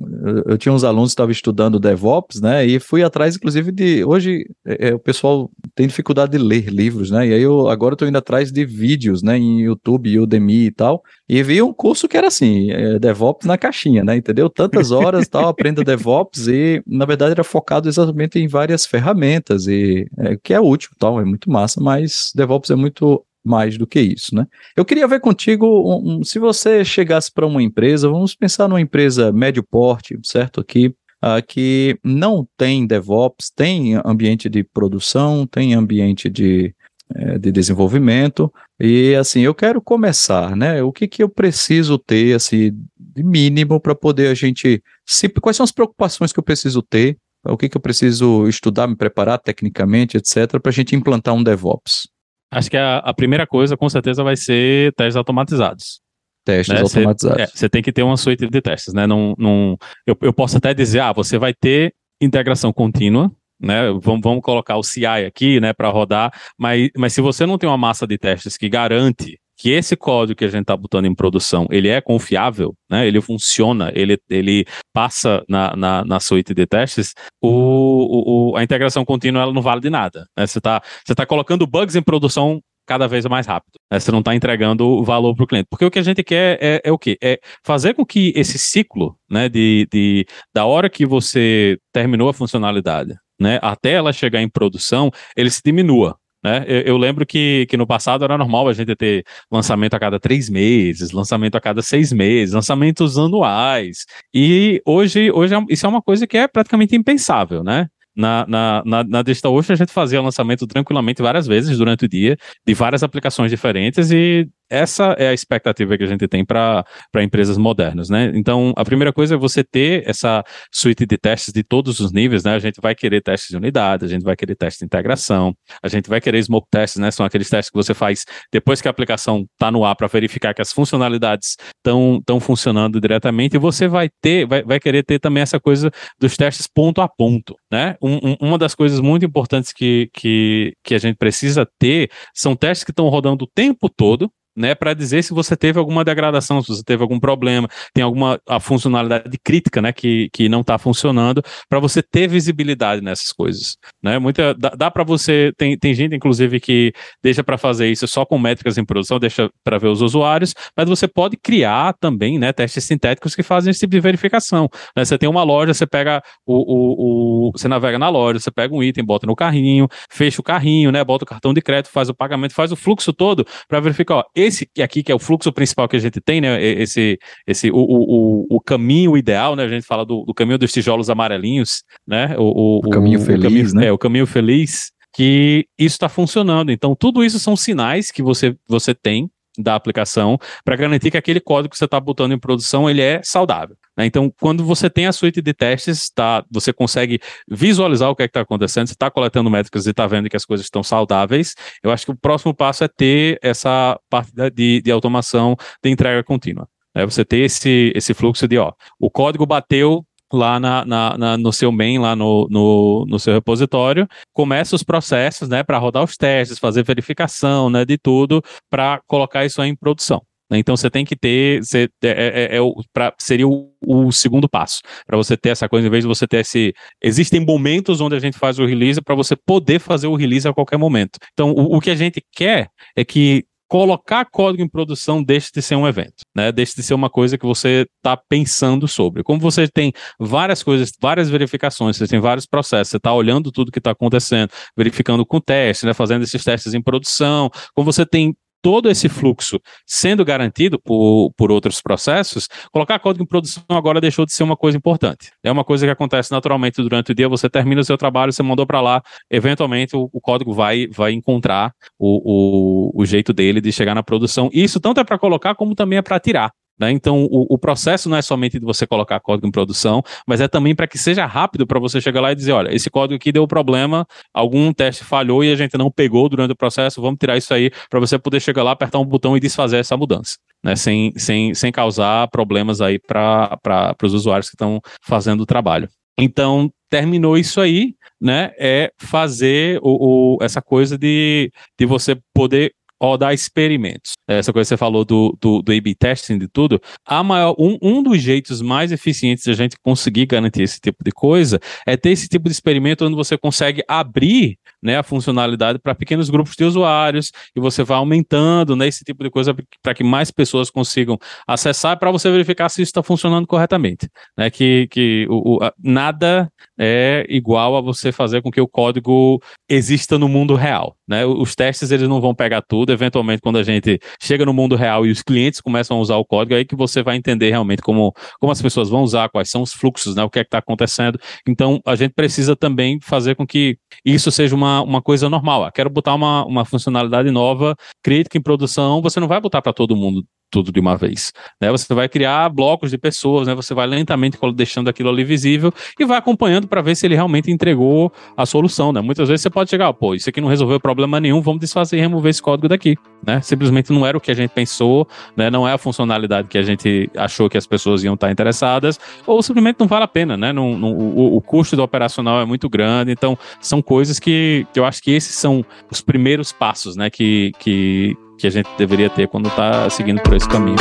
[0.46, 4.46] eu tinha uns alunos que estavam estudando DevOps, né, e fui atrás, inclusive, de, hoje
[4.64, 8.18] é, o pessoal tem dificuldade de ler livros, né, e aí eu agora tô indo
[8.18, 12.28] atrás de vídeos, né, em YouTube, Udemy e tal, e vi um curso que era
[12.28, 14.48] assim, é, DevOps na caixinha, né, entendeu?
[14.48, 20.06] Tantas horas, tal, aprenda DevOps e, na verdade, era focado exatamente em várias ferramentas e
[20.18, 24.00] é, que é útil, tal, é muito massa, mas DevOps é muito mais do que
[24.00, 24.46] isso, né?
[24.76, 28.80] Eu queria ver contigo, um, um, se você chegasse para uma empresa, vamos pensar numa
[28.80, 30.60] empresa médio porte, certo?
[30.60, 30.88] Aqui,
[31.22, 36.74] uh, que não tem DevOps, tem ambiente de produção, tem ambiente de
[37.14, 38.52] é, de desenvolvimento.
[38.80, 40.82] E assim, eu quero começar, né?
[40.82, 44.82] O que, que eu preciso ter, assim, de mínimo para poder a gente.
[45.06, 47.16] Se, quais são as preocupações que eu preciso ter?
[47.44, 51.44] O que, que eu preciso estudar, me preparar tecnicamente, etc., para a gente implantar um
[51.44, 52.08] DevOps?
[52.50, 56.00] Acho que a, a, primeira coisa, com certeza, vai ser testes automatizados.
[56.44, 56.80] Testes né?
[56.80, 57.52] automatizados.
[57.52, 59.06] Você é, tem que ter uma suíte de testes, né?
[59.06, 63.30] Não, não, eu, eu posso até dizer, ah, você vai ter integração contínua,
[63.60, 63.90] né?
[64.00, 67.68] Vamos, vamos colocar o CI aqui, né, para rodar, mas, mas se você não tem
[67.68, 71.14] uma massa de testes que garante que esse código que a gente está botando em
[71.14, 73.04] produção, ele é confiável, né?
[73.04, 79.04] Ele funciona, ele, ele passa na, na, na suíte de testes, o, o, a integração
[79.04, 80.24] contínua ela não vale de nada.
[80.38, 80.46] Né?
[80.46, 83.72] Você está você tá colocando bugs em produção cada vez mais rápido.
[83.90, 83.98] Né?
[83.98, 85.66] Você não está entregando valor para o cliente.
[85.68, 87.18] Porque o que a gente quer é, é, o quê?
[87.20, 92.32] É fazer com que esse ciclo, né, de, de, da hora que você terminou a
[92.32, 96.16] funcionalidade né, até ela chegar em produção, ele se diminua.
[96.46, 96.64] Né?
[96.68, 100.20] Eu, eu, lembro que, que no passado era normal a gente ter lançamento a cada
[100.20, 104.06] três meses, lançamento a cada seis meses, lançamentos anuais.
[104.32, 107.88] E hoje, hoje é isso é uma coisa que é praticamente impensável, né?
[108.16, 112.08] na, na, na, na Digital Ocean a gente fazia lançamento tranquilamente várias vezes durante o
[112.08, 116.84] dia, de várias aplicações diferentes e essa é a expectativa que a gente tem para
[117.16, 118.32] empresas modernas, né?
[118.34, 122.44] Então, a primeira coisa é você ter essa suíte de testes de todos os níveis,
[122.44, 122.54] né?
[122.54, 125.88] A gente vai querer testes de unidade, a gente vai querer testes de integração, a
[125.88, 127.10] gente vai querer smoke tests, né?
[127.10, 130.54] São aqueles testes que você faz depois que a aplicação está no ar para verificar
[130.54, 135.42] que as funcionalidades estão funcionando diretamente e você vai ter, vai, vai querer ter também
[135.42, 137.96] essa coisa dos testes ponto a ponto, né?
[138.02, 142.56] Um, um, uma das coisas muito importantes que, que, que a gente precisa ter são
[142.56, 146.62] testes que estão rodando o tempo todo, né, para dizer se você teve alguma degradação,
[146.62, 150.78] se você teve algum problema, tem alguma a funcionalidade crítica, né, que, que não está
[150.78, 154.18] funcionando, para você ter visibilidade nessas coisas, né?
[154.18, 156.92] Muita dá, dá para você tem, tem gente inclusive que
[157.22, 160.88] deixa para fazer isso só com métricas em produção, deixa para ver os usuários, mas
[160.88, 164.68] você pode criar também, né, testes sintéticos que fazem esse tipo de verificação.
[164.96, 165.04] Né?
[165.04, 168.74] Você tem uma loja, você pega o, o, o você navega na loja, você pega
[168.74, 172.08] um item, bota no carrinho, fecha o carrinho, né, bota o cartão de crédito, faz
[172.08, 175.52] o pagamento, faz o fluxo todo para verificar, ó, esse aqui que é o fluxo
[175.52, 176.62] principal que a gente tem, né?
[176.62, 179.64] Esse, esse o, o, o caminho ideal, né?
[179.64, 182.34] A gente fala do, do caminho dos tijolos amarelinhos, né?
[182.38, 183.86] O, o, caminho feliz, caminho, né?
[183.86, 186.70] É, o caminho feliz que isso está funcionando.
[186.70, 191.40] Então, tudo isso são sinais que você, você tem da aplicação para garantir que aquele
[191.40, 193.76] código que você está botando em produção ele é saudável.
[193.96, 194.06] Né?
[194.06, 198.26] Então, quando você tem a suíte de testes, tá, você consegue visualizar o que é
[198.26, 201.54] está acontecendo, você está coletando métricas e está vendo que as coisas estão saudáveis.
[201.82, 206.22] Eu acho que o próximo passo é ter essa parte de, de automação de entrega
[206.22, 206.68] contínua.
[206.94, 207.04] Né?
[207.04, 211.52] Você ter esse, esse fluxo de, ó, o código bateu, lá na, na, na, no
[211.52, 216.16] seu main, lá no, no, no, seu repositório, começa os processos, né, para rodar os
[216.16, 220.20] testes, fazer verificação, né, de tudo, para colocar isso em produção.
[220.50, 220.58] Né?
[220.58, 222.60] Então você tem que ter, você, é, é, é, é
[222.92, 226.26] pra, seria o, o, segundo passo, para você ter essa coisa, em vez de você
[226.26, 226.72] ter esse.
[227.02, 230.52] Existem momentos onde a gente faz o release para você poder fazer o release a
[230.52, 231.18] qualquer momento.
[231.32, 235.60] Então, o, o que a gente quer é que colocar código em produção deixe de
[235.60, 236.52] ser um evento, né?
[236.52, 239.22] Deixe de ser uma coisa que você está pensando sobre.
[239.22, 243.72] Como você tem várias coisas, várias verificações, você tem vários processos, você está olhando tudo
[243.72, 245.94] que está acontecendo, verificando com teste, né?
[245.94, 247.50] Fazendo esses testes em produção.
[247.74, 253.26] Como você tem todo esse fluxo sendo garantido por, por outros processos, colocar código em
[253.26, 255.30] produção agora deixou de ser uma coisa importante.
[255.40, 258.42] É uma coisa que acontece naturalmente durante o dia, você termina o seu trabalho, você
[258.42, 259.00] mandou para lá,
[259.30, 264.02] eventualmente o, o, código vai, vai encontrar o, o, o jeito dele de chegar na
[264.02, 264.50] produção.
[264.52, 266.50] Isso tanto é para colocar como também é para tirar.
[266.78, 266.90] Né?
[266.90, 270.48] Então, o, o, processo não é somente de você colocar código em produção, mas é
[270.48, 273.32] também para que seja rápido para você chegar lá e dizer: olha, esse código aqui
[273.32, 277.36] deu problema, algum teste falhou e a gente não pegou durante o processo, vamos tirar
[277.36, 280.36] isso aí para você poder chegar lá, apertar um botão e desfazer essa mudança.
[280.64, 285.88] Né, sem, sem, sem causar problemas aí para os usuários que estão fazendo o trabalho.
[286.18, 288.52] Então, terminou isso aí, né?
[288.58, 294.12] É fazer o, o, essa coisa de, de você poder rodar experimentos.
[294.28, 297.78] Essa coisa que você falou do, do, do A-B testing de tudo, a maior, um,
[297.80, 301.96] um dos jeitos mais eficientes de a gente conseguir garantir esse tipo de coisa é
[301.96, 306.54] ter esse tipo de experimento onde você consegue abrir né, a funcionalidade para pequenos grupos
[306.54, 310.70] de usuários e você vai aumentando né, esse tipo de coisa para que mais pessoas
[310.70, 314.08] consigam acessar para você verificar se isso está funcionando corretamente.
[314.38, 318.68] Né, que que o, o, a, nada é igual a você fazer com que o
[318.68, 320.96] código exista no mundo real.
[321.08, 321.24] Né?
[321.24, 325.06] Os testes eles não vão pegar tudo, eventualmente quando a gente chega no mundo real
[325.06, 327.80] e os clientes começam a usar o código, é aí que você vai entender realmente
[327.82, 330.22] como, como as pessoas vão usar, quais são os fluxos, né?
[330.22, 331.18] o que é que está acontecendo.
[331.46, 335.64] Então a gente precisa também fazer com que isso seja uma, uma coisa normal.
[335.64, 339.72] Ah, quero botar uma, uma funcionalidade nova, crítica em produção, você não vai botar para
[339.72, 341.32] todo mundo tudo de uma vez.
[341.60, 341.70] Né?
[341.70, 343.54] Você vai criar blocos de pessoas, né?
[343.54, 347.50] você vai lentamente deixando aquilo ali visível e vai acompanhando para ver se ele realmente
[347.50, 348.92] entregou a solução.
[348.92, 349.00] Né?
[349.00, 352.00] Muitas vezes você pode chegar, pô, isso aqui não resolveu problema nenhum, vamos desfazer e
[352.00, 352.96] remover esse código daqui.
[353.24, 353.40] Né?
[353.40, 355.06] Simplesmente não era o que a gente pensou,
[355.36, 355.50] né?
[355.50, 359.42] não é a funcionalidade que a gente achou que as pessoas iam estar interessadas, ou
[359.42, 360.36] simplesmente não vale a pena.
[360.36, 360.52] Né?
[360.52, 364.78] Não, não, o, o custo do operacional é muito grande, então são coisas que, que
[364.78, 367.10] eu acho que esses são os primeiros passos né?
[367.10, 370.76] que, que, que a gente deveria ter quando está seguindo por esse caminho.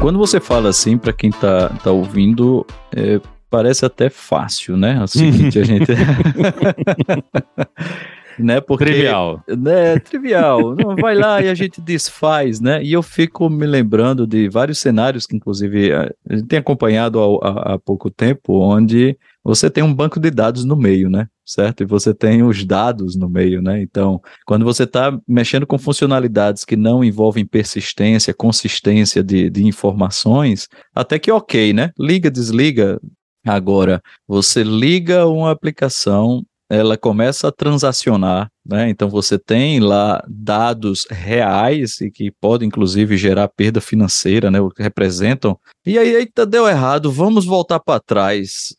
[0.00, 5.00] Quando você fala assim, para quem está tá ouvindo, é, parece até fácil, né?
[5.02, 5.92] Assim, a gente.
[8.38, 8.60] né?
[8.60, 9.42] Porque, trivial.
[9.48, 10.74] Né, trivial.
[10.74, 12.82] Não, vai lá e a gente desfaz, né?
[12.82, 17.74] E eu fico me lembrando de vários cenários que, inclusive, a gente tem acompanhado há,
[17.74, 21.26] há pouco tempo, onde você tem um banco de dados no meio, né?
[21.48, 21.82] certo?
[21.82, 23.80] E você tem os dados no meio, né?
[23.80, 30.68] Então, quando você está mexendo com funcionalidades que não envolvem persistência, consistência de, de informações,
[30.94, 31.90] até que ok, né?
[31.98, 33.00] Liga, desliga.
[33.46, 38.90] Agora, você liga uma aplicação ela começa a transacionar, né?
[38.90, 44.60] Então você tem lá dados reais e que podem inclusive gerar perda financeira, né?
[44.60, 45.58] O que representam.
[45.86, 48.74] E aí, eita, deu errado, vamos voltar para trás,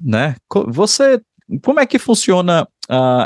[0.00, 0.36] né?
[0.68, 1.20] Você,
[1.62, 2.66] como é que funciona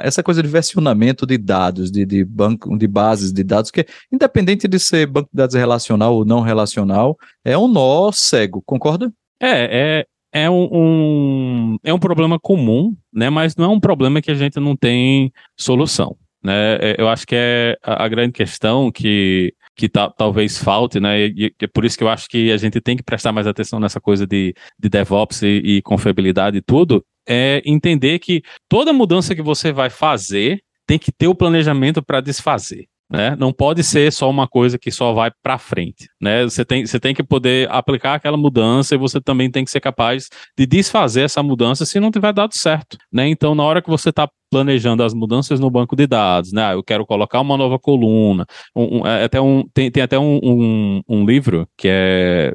[0.02, 4.68] essa coisa de versionamento de dados, de, de banco, de bases de dados, que independente
[4.68, 9.10] de ser banco de dados relacional ou não relacional, é um nó cego, concorda?
[9.40, 13.30] É, é, é um, um, é um problema comum, né?
[13.30, 16.16] Mas não é um problema que a gente não tem solução.
[16.42, 16.74] Né?
[16.80, 21.26] É, eu acho que é a, grande questão que, que ta, talvez falte, né?
[21.26, 23.46] E, e, é por isso que eu acho que a gente tem que prestar mais
[23.46, 28.92] atenção nessa coisa de, de DevOps e, e confiabilidade e tudo, é entender que toda
[28.92, 32.86] mudança que você vai fazer tem que ter o planejamento para desfazer.
[33.10, 33.36] Né?
[33.38, 36.42] Não pode ser só uma coisa que só vai para frente, né?
[36.44, 39.80] Você tem, você tem que poder aplicar aquela mudança e você também tem que ser
[39.80, 43.28] capaz de desfazer essa mudança se não tiver dado certo, né?
[43.28, 46.64] Então, na hora que você está planejando as mudanças no banco de dados, né?
[46.64, 50.18] Ah, eu quero colocar uma nova coluna, um, um, é até um, tem, tem até
[50.18, 52.54] um, um, livro que é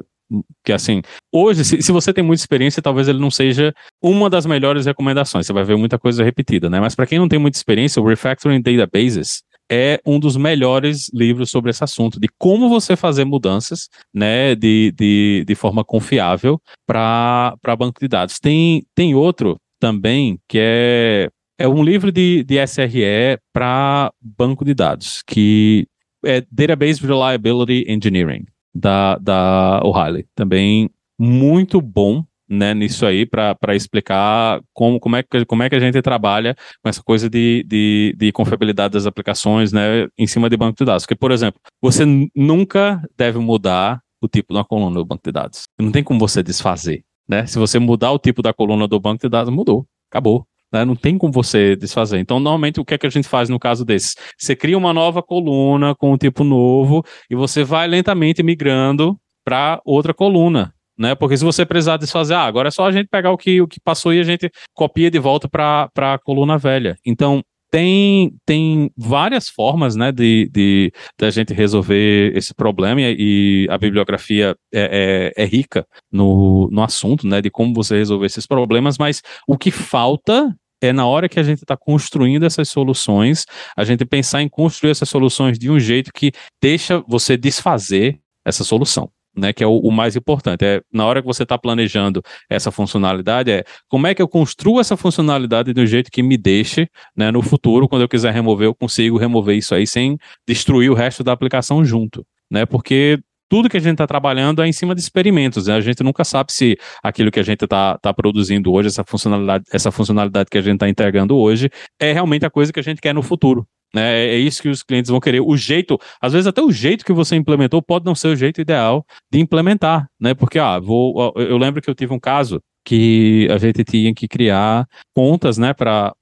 [0.64, 4.46] que assim, hoje, se, se, você tem muita experiência, talvez ele não seja uma das
[4.46, 5.46] melhores recomendações.
[5.46, 6.80] Você vai ver muita coisa repetida, né?
[6.80, 11.50] Mas para quem não tem muita experiência, o Refactoring Databases é um dos melhores livros
[11.50, 17.56] sobre esse assunto, de como você fazer mudanças né, de, de, de forma confiável para
[17.78, 18.40] banco de dados.
[18.40, 24.74] Tem, tem outro também que é, é um livro de, de SRE para banco de
[24.74, 25.86] dados, que
[26.24, 28.44] é Database Reliability Engineering,
[28.74, 30.26] da, da O'Reilly.
[30.34, 35.76] Também muito bom né, nisso aí para explicar como, como, é que, como é que
[35.76, 40.50] a gente trabalha com essa coisa de, de, de confiabilidade das aplicações né, em cima
[40.50, 41.04] de banco de dados.
[41.04, 45.62] Porque, por exemplo, você nunca deve mudar o tipo da coluna do banco de dados.
[45.78, 47.04] Não tem como você desfazer.
[47.28, 47.46] Né?
[47.46, 49.86] Se você mudar o tipo da coluna do banco de dados, mudou.
[50.10, 50.44] Acabou.
[50.72, 50.84] Né?
[50.84, 52.18] Não tem como você desfazer.
[52.18, 54.16] Então, normalmente, o que é que a gente faz no caso desses?
[54.36, 59.80] Você cria uma nova coluna com um tipo novo e você vai lentamente migrando para
[59.84, 61.14] outra coluna né?
[61.14, 63.66] Porque se você precisar desfazer, ah, agora é só a gente pegar o que, o
[63.66, 66.94] que passou e a gente copia de volta para a coluna velha.
[67.06, 73.66] Então, tem, tem várias formas né, de, de, de a gente resolver esse problema e,
[73.70, 78.46] a bibliografia é, é, é, rica no, no assunto né, de como você resolver esses
[78.46, 83.44] problemas, mas o que falta é na hora que a gente está construindo essas soluções,
[83.76, 88.64] a gente pensar em construir essas soluções de um jeito que deixa você desfazer essa
[88.64, 90.64] solução né, que é o, o, mais importante.
[90.64, 94.80] É na hora que você está planejando essa funcionalidade, é como é que eu construo
[94.80, 98.66] essa funcionalidade de um jeito que me deixe, né, no futuro, quando eu quiser remover,
[98.66, 102.66] eu consigo remover isso aí sem destruir o resto da aplicação junto, né?
[102.66, 103.18] Porque
[103.50, 105.66] tudo que a gente está trabalhando é em cima de experimentos.
[105.66, 105.74] Né?
[105.74, 109.64] A gente nunca sabe se aquilo que a gente está tá produzindo hoje, essa funcionalidade,
[109.72, 111.68] essa funcionalidade que a gente está entregando hoje,
[111.98, 113.66] é realmente a coisa que a gente quer no futuro.
[113.94, 114.26] Né?
[114.26, 115.40] É, é isso que os clientes vão querer.
[115.40, 118.60] O jeito, às vezes até o jeito que você implementou pode não ser o jeito
[118.60, 120.34] ideal de implementar, né?
[120.34, 124.26] Porque, ah, vou, eu lembro que eu tive um caso que a gente tinha que
[124.26, 126.14] criar contas, né, para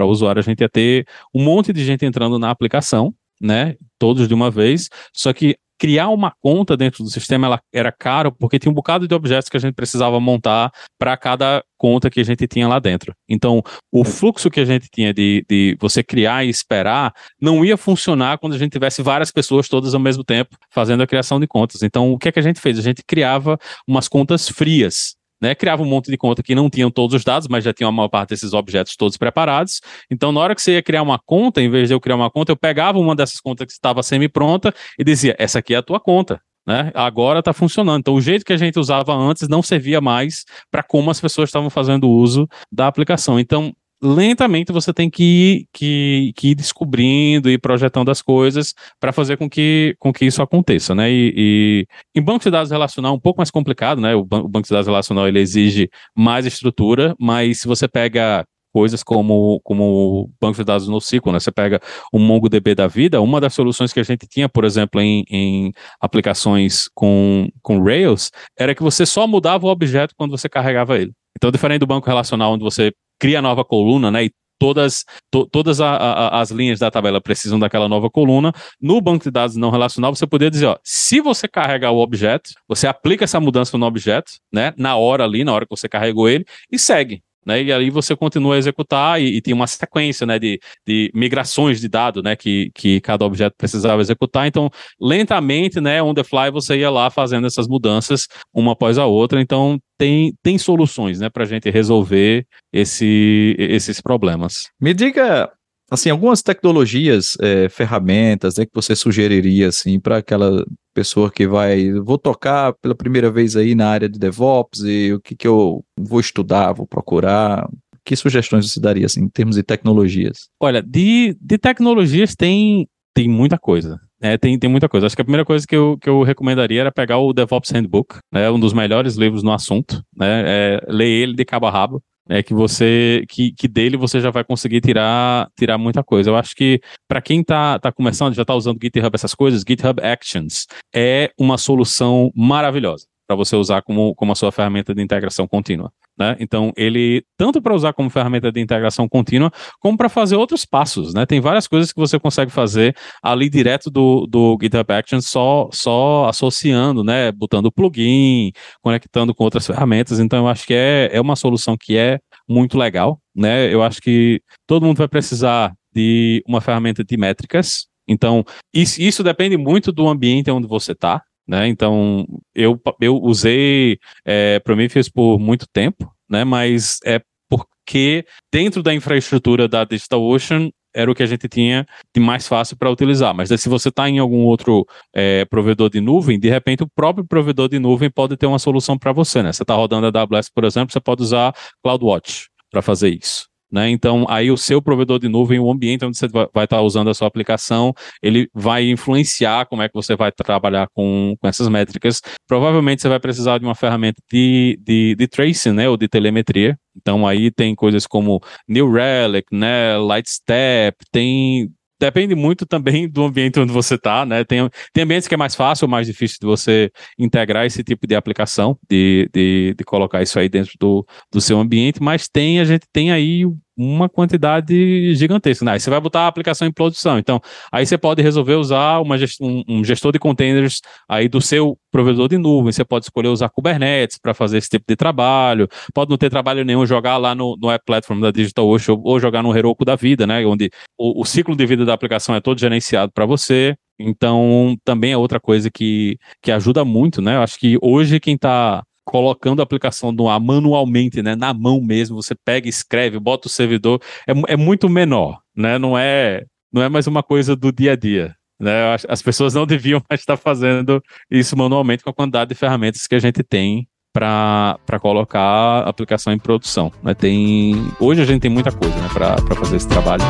[0.00, 0.40] o usuário.
[0.40, 4.50] A gente ia ter um monte de gente entrando na aplicação, né, todos de uma
[4.50, 8.74] vez, só que criar uma conta dentro do sistema ela era caro porque tinha um
[8.74, 12.68] bocado de objetos que a gente precisava montar para cada conta que a gente tinha
[12.68, 13.12] lá dentro.
[13.28, 13.60] Então,
[13.90, 18.38] o fluxo que a gente tinha de, de você criar e esperar não ia funcionar
[18.38, 21.82] quando a gente tivesse várias pessoas todas ao mesmo tempo fazendo a criação de contas.
[21.82, 22.78] Então, o que é que a gente fez?
[22.78, 26.88] A gente criava umas contas frias né, criava um monte de conta que não tinham
[26.88, 29.80] todos os dados, mas já tinha a maior parte desses objetos todos preparados.
[30.08, 32.30] Então, na hora que você ia criar uma conta, em vez de eu criar uma
[32.30, 35.82] conta, eu pegava uma dessas contas que estava semi-pronta e dizia: essa aqui é a
[35.82, 36.40] tua conta.
[36.64, 36.92] Né?
[36.94, 37.98] Agora está funcionando.
[37.98, 41.48] Então, o jeito que a gente usava antes não servia mais para como as pessoas
[41.48, 43.40] estavam fazendo uso da aplicação.
[43.40, 49.12] Então, lentamente você tem que ir, que, que ir descobrindo e projetando as coisas para
[49.12, 51.10] fazer com que, com que isso aconteça, né?
[51.10, 54.14] E, e, em banco de dados relacional é um pouco mais complicado, né?
[54.14, 59.02] O, o banco de dados relacional ele exige mais estrutura, mas se você pega coisas
[59.02, 61.40] como, como banco de dados NoSQL, né?
[61.40, 61.80] Você pega
[62.12, 65.72] o MongoDB da vida, uma das soluções que a gente tinha, por exemplo, em, em
[66.00, 71.12] aplicações com, com Rails, era que você só mudava o objeto quando você carregava ele.
[71.36, 74.24] Então, diferente do banco relacional, onde você cria nova coluna, né?
[74.24, 74.30] E
[74.62, 78.52] todas, to, todas a, a, as linhas da tabela precisam daquela nova coluna.
[78.80, 82.50] No banco de dados não relacional, você poderia dizer, ó, se você carregar o objeto,
[82.68, 86.28] você aplica essa mudança no objeto, né, na hora ali, na hora que você carregou
[86.28, 87.20] ele, e segue.
[87.46, 87.62] Né?
[87.62, 91.80] E aí você continua a executar e, e tinha uma sequência, né, de, de migrações
[91.80, 94.46] de dados, né, que, que cada objeto precisava executar.
[94.46, 94.70] Então,
[95.00, 99.40] lentamente, né, on the fly, você ia lá fazendo essas mudanças uma após a outra.
[99.40, 104.68] Então, tem, tem soluções, né, para gente resolver esse, esses problemas.
[104.80, 105.50] Me diga
[105.92, 110.64] assim, algumas tecnologias, é, ferramentas, né, que você sugeriria, assim, para aquela
[110.94, 115.20] pessoa que vai, vou tocar pela primeira vez aí na área de DevOps e o
[115.20, 117.68] que que eu vou estudar, vou procurar,
[118.04, 120.48] que sugestões você daria, assim, em termos de tecnologias?
[120.58, 124.00] Olha, de, de tecnologias tem, tem muita coisa.
[124.20, 125.06] É, tem, tem muita coisa.
[125.06, 128.18] Acho que a primeira coisa que eu, que eu recomendaria era pegar o DevOps Handbook,
[128.32, 132.02] né, um dos melhores livros no assunto, né, é, ler ele de cabo a rabo,
[132.28, 136.30] é que você que, que dele você já vai conseguir tirar tirar muita coisa.
[136.30, 140.00] Eu acho que para quem tá, tá começando, já tá usando GitHub essas coisas, GitHub
[140.02, 145.46] Actions é uma solução maravilhosa para você usar como, como a sua ferramenta de integração
[145.48, 145.92] contínua.
[146.18, 146.36] Né?
[146.40, 149.50] Então, ele, tanto para usar como ferramenta de integração contínua,
[149.80, 151.14] como para fazer outros passos.
[151.14, 151.24] Né?
[151.24, 156.28] Tem várias coisas que você consegue fazer ali direto do, do GitHub Actions, só, só
[156.28, 157.32] associando, né?
[157.32, 158.52] botando plugin,
[158.82, 160.20] conectando com outras ferramentas.
[160.20, 163.18] Então, eu acho que é, é uma solução que é muito legal.
[163.34, 163.72] Né?
[163.72, 167.86] Eu acho que todo mundo vai precisar de uma ferramenta de métricas.
[168.06, 168.44] Então,
[168.74, 171.22] isso, isso depende muito do ambiente onde você está.
[171.52, 171.68] Né?
[171.68, 176.44] Então, eu, eu usei é, Prometheus por muito tempo, né?
[176.44, 181.84] mas é porque dentro da infraestrutura da DigitalOcean era o que a gente tinha
[182.14, 183.34] de mais fácil para utilizar.
[183.34, 187.22] Mas se você está em algum outro é, provedor de nuvem, de repente o próprio
[187.22, 189.42] provedor de nuvem pode ter uma solução para você.
[189.42, 189.52] Né?
[189.52, 193.51] Você está rodando a AWS, por exemplo, você pode usar CloudWatch para fazer isso.
[193.72, 193.88] Né?
[193.88, 197.08] Então, aí o seu provedor de nuvem, o ambiente onde você vai estar tá usando
[197.08, 201.68] a sua aplicação, ele vai influenciar como é que você vai trabalhar com, com essas
[201.68, 202.20] métricas.
[202.46, 206.78] Provavelmente você vai precisar de uma ferramenta de, de, de tracing, né, ou de telemetria.
[206.94, 211.70] Então, aí tem coisas como New Relic, né, Lightstep, tem
[212.02, 214.42] depende muito também do ambiente onde você está, né?
[214.42, 218.08] Tem, tem ambientes que é mais fácil ou mais difícil de você integrar esse tipo
[218.08, 222.58] de aplicação, de, de, de colocar isso aí dentro do, do seu ambiente, mas tem,
[222.58, 223.44] a gente tem aí
[223.76, 225.64] uma quantidade gigantesca.
[225.64, 225.72] Né?
[225.72, 227.18] Aí você vai botar a aplicação em produção.
[227.18, 231.40] Então, aí você pode resolver usar uma gest um, um, gestor de containers aí do
[231.40, 232.72] seu provedor de nuvem.
[232.72, 235.68] Você pode escolher usar Kubernetes para fazer esse tipo de trabalho.
[235.94, 239.42] Pode não ter trabalho nenhum, jogar lá no, no App Platform da DigitalOcean ou, jogar
[239.42, 240.44] no Heroku da vida, né?
[240.46, 243.74] Onde o, o ciclo de vida da aplicação é todo gerenciado para você.
[243.98, 247.36] Então, também é outra coisa que, que ajuda muito, né?
[247.36, 251.80] Eu acho que hoje quem está colocando a aplicação no ar manualmente, né, na mão
[251.80, 256.82] mesmo, você pega, escreve, bota o servidor, é, é muito menor, né, não é, não
[256.82, 258.34] é mais uma coisa do dia a dia.
[258.60, 263.06] Né, as pessoas não deviam mais estar fazendo isso manualmente com a quantidade de ferramentas
[263.06, 266.92] que a gente tem para colocar a aplicação em produção.
[267.02, 267.14] Né?
[267.14, 270.22] Tem, hoje a gente tem muita coisa né, para fazer esse trabalho.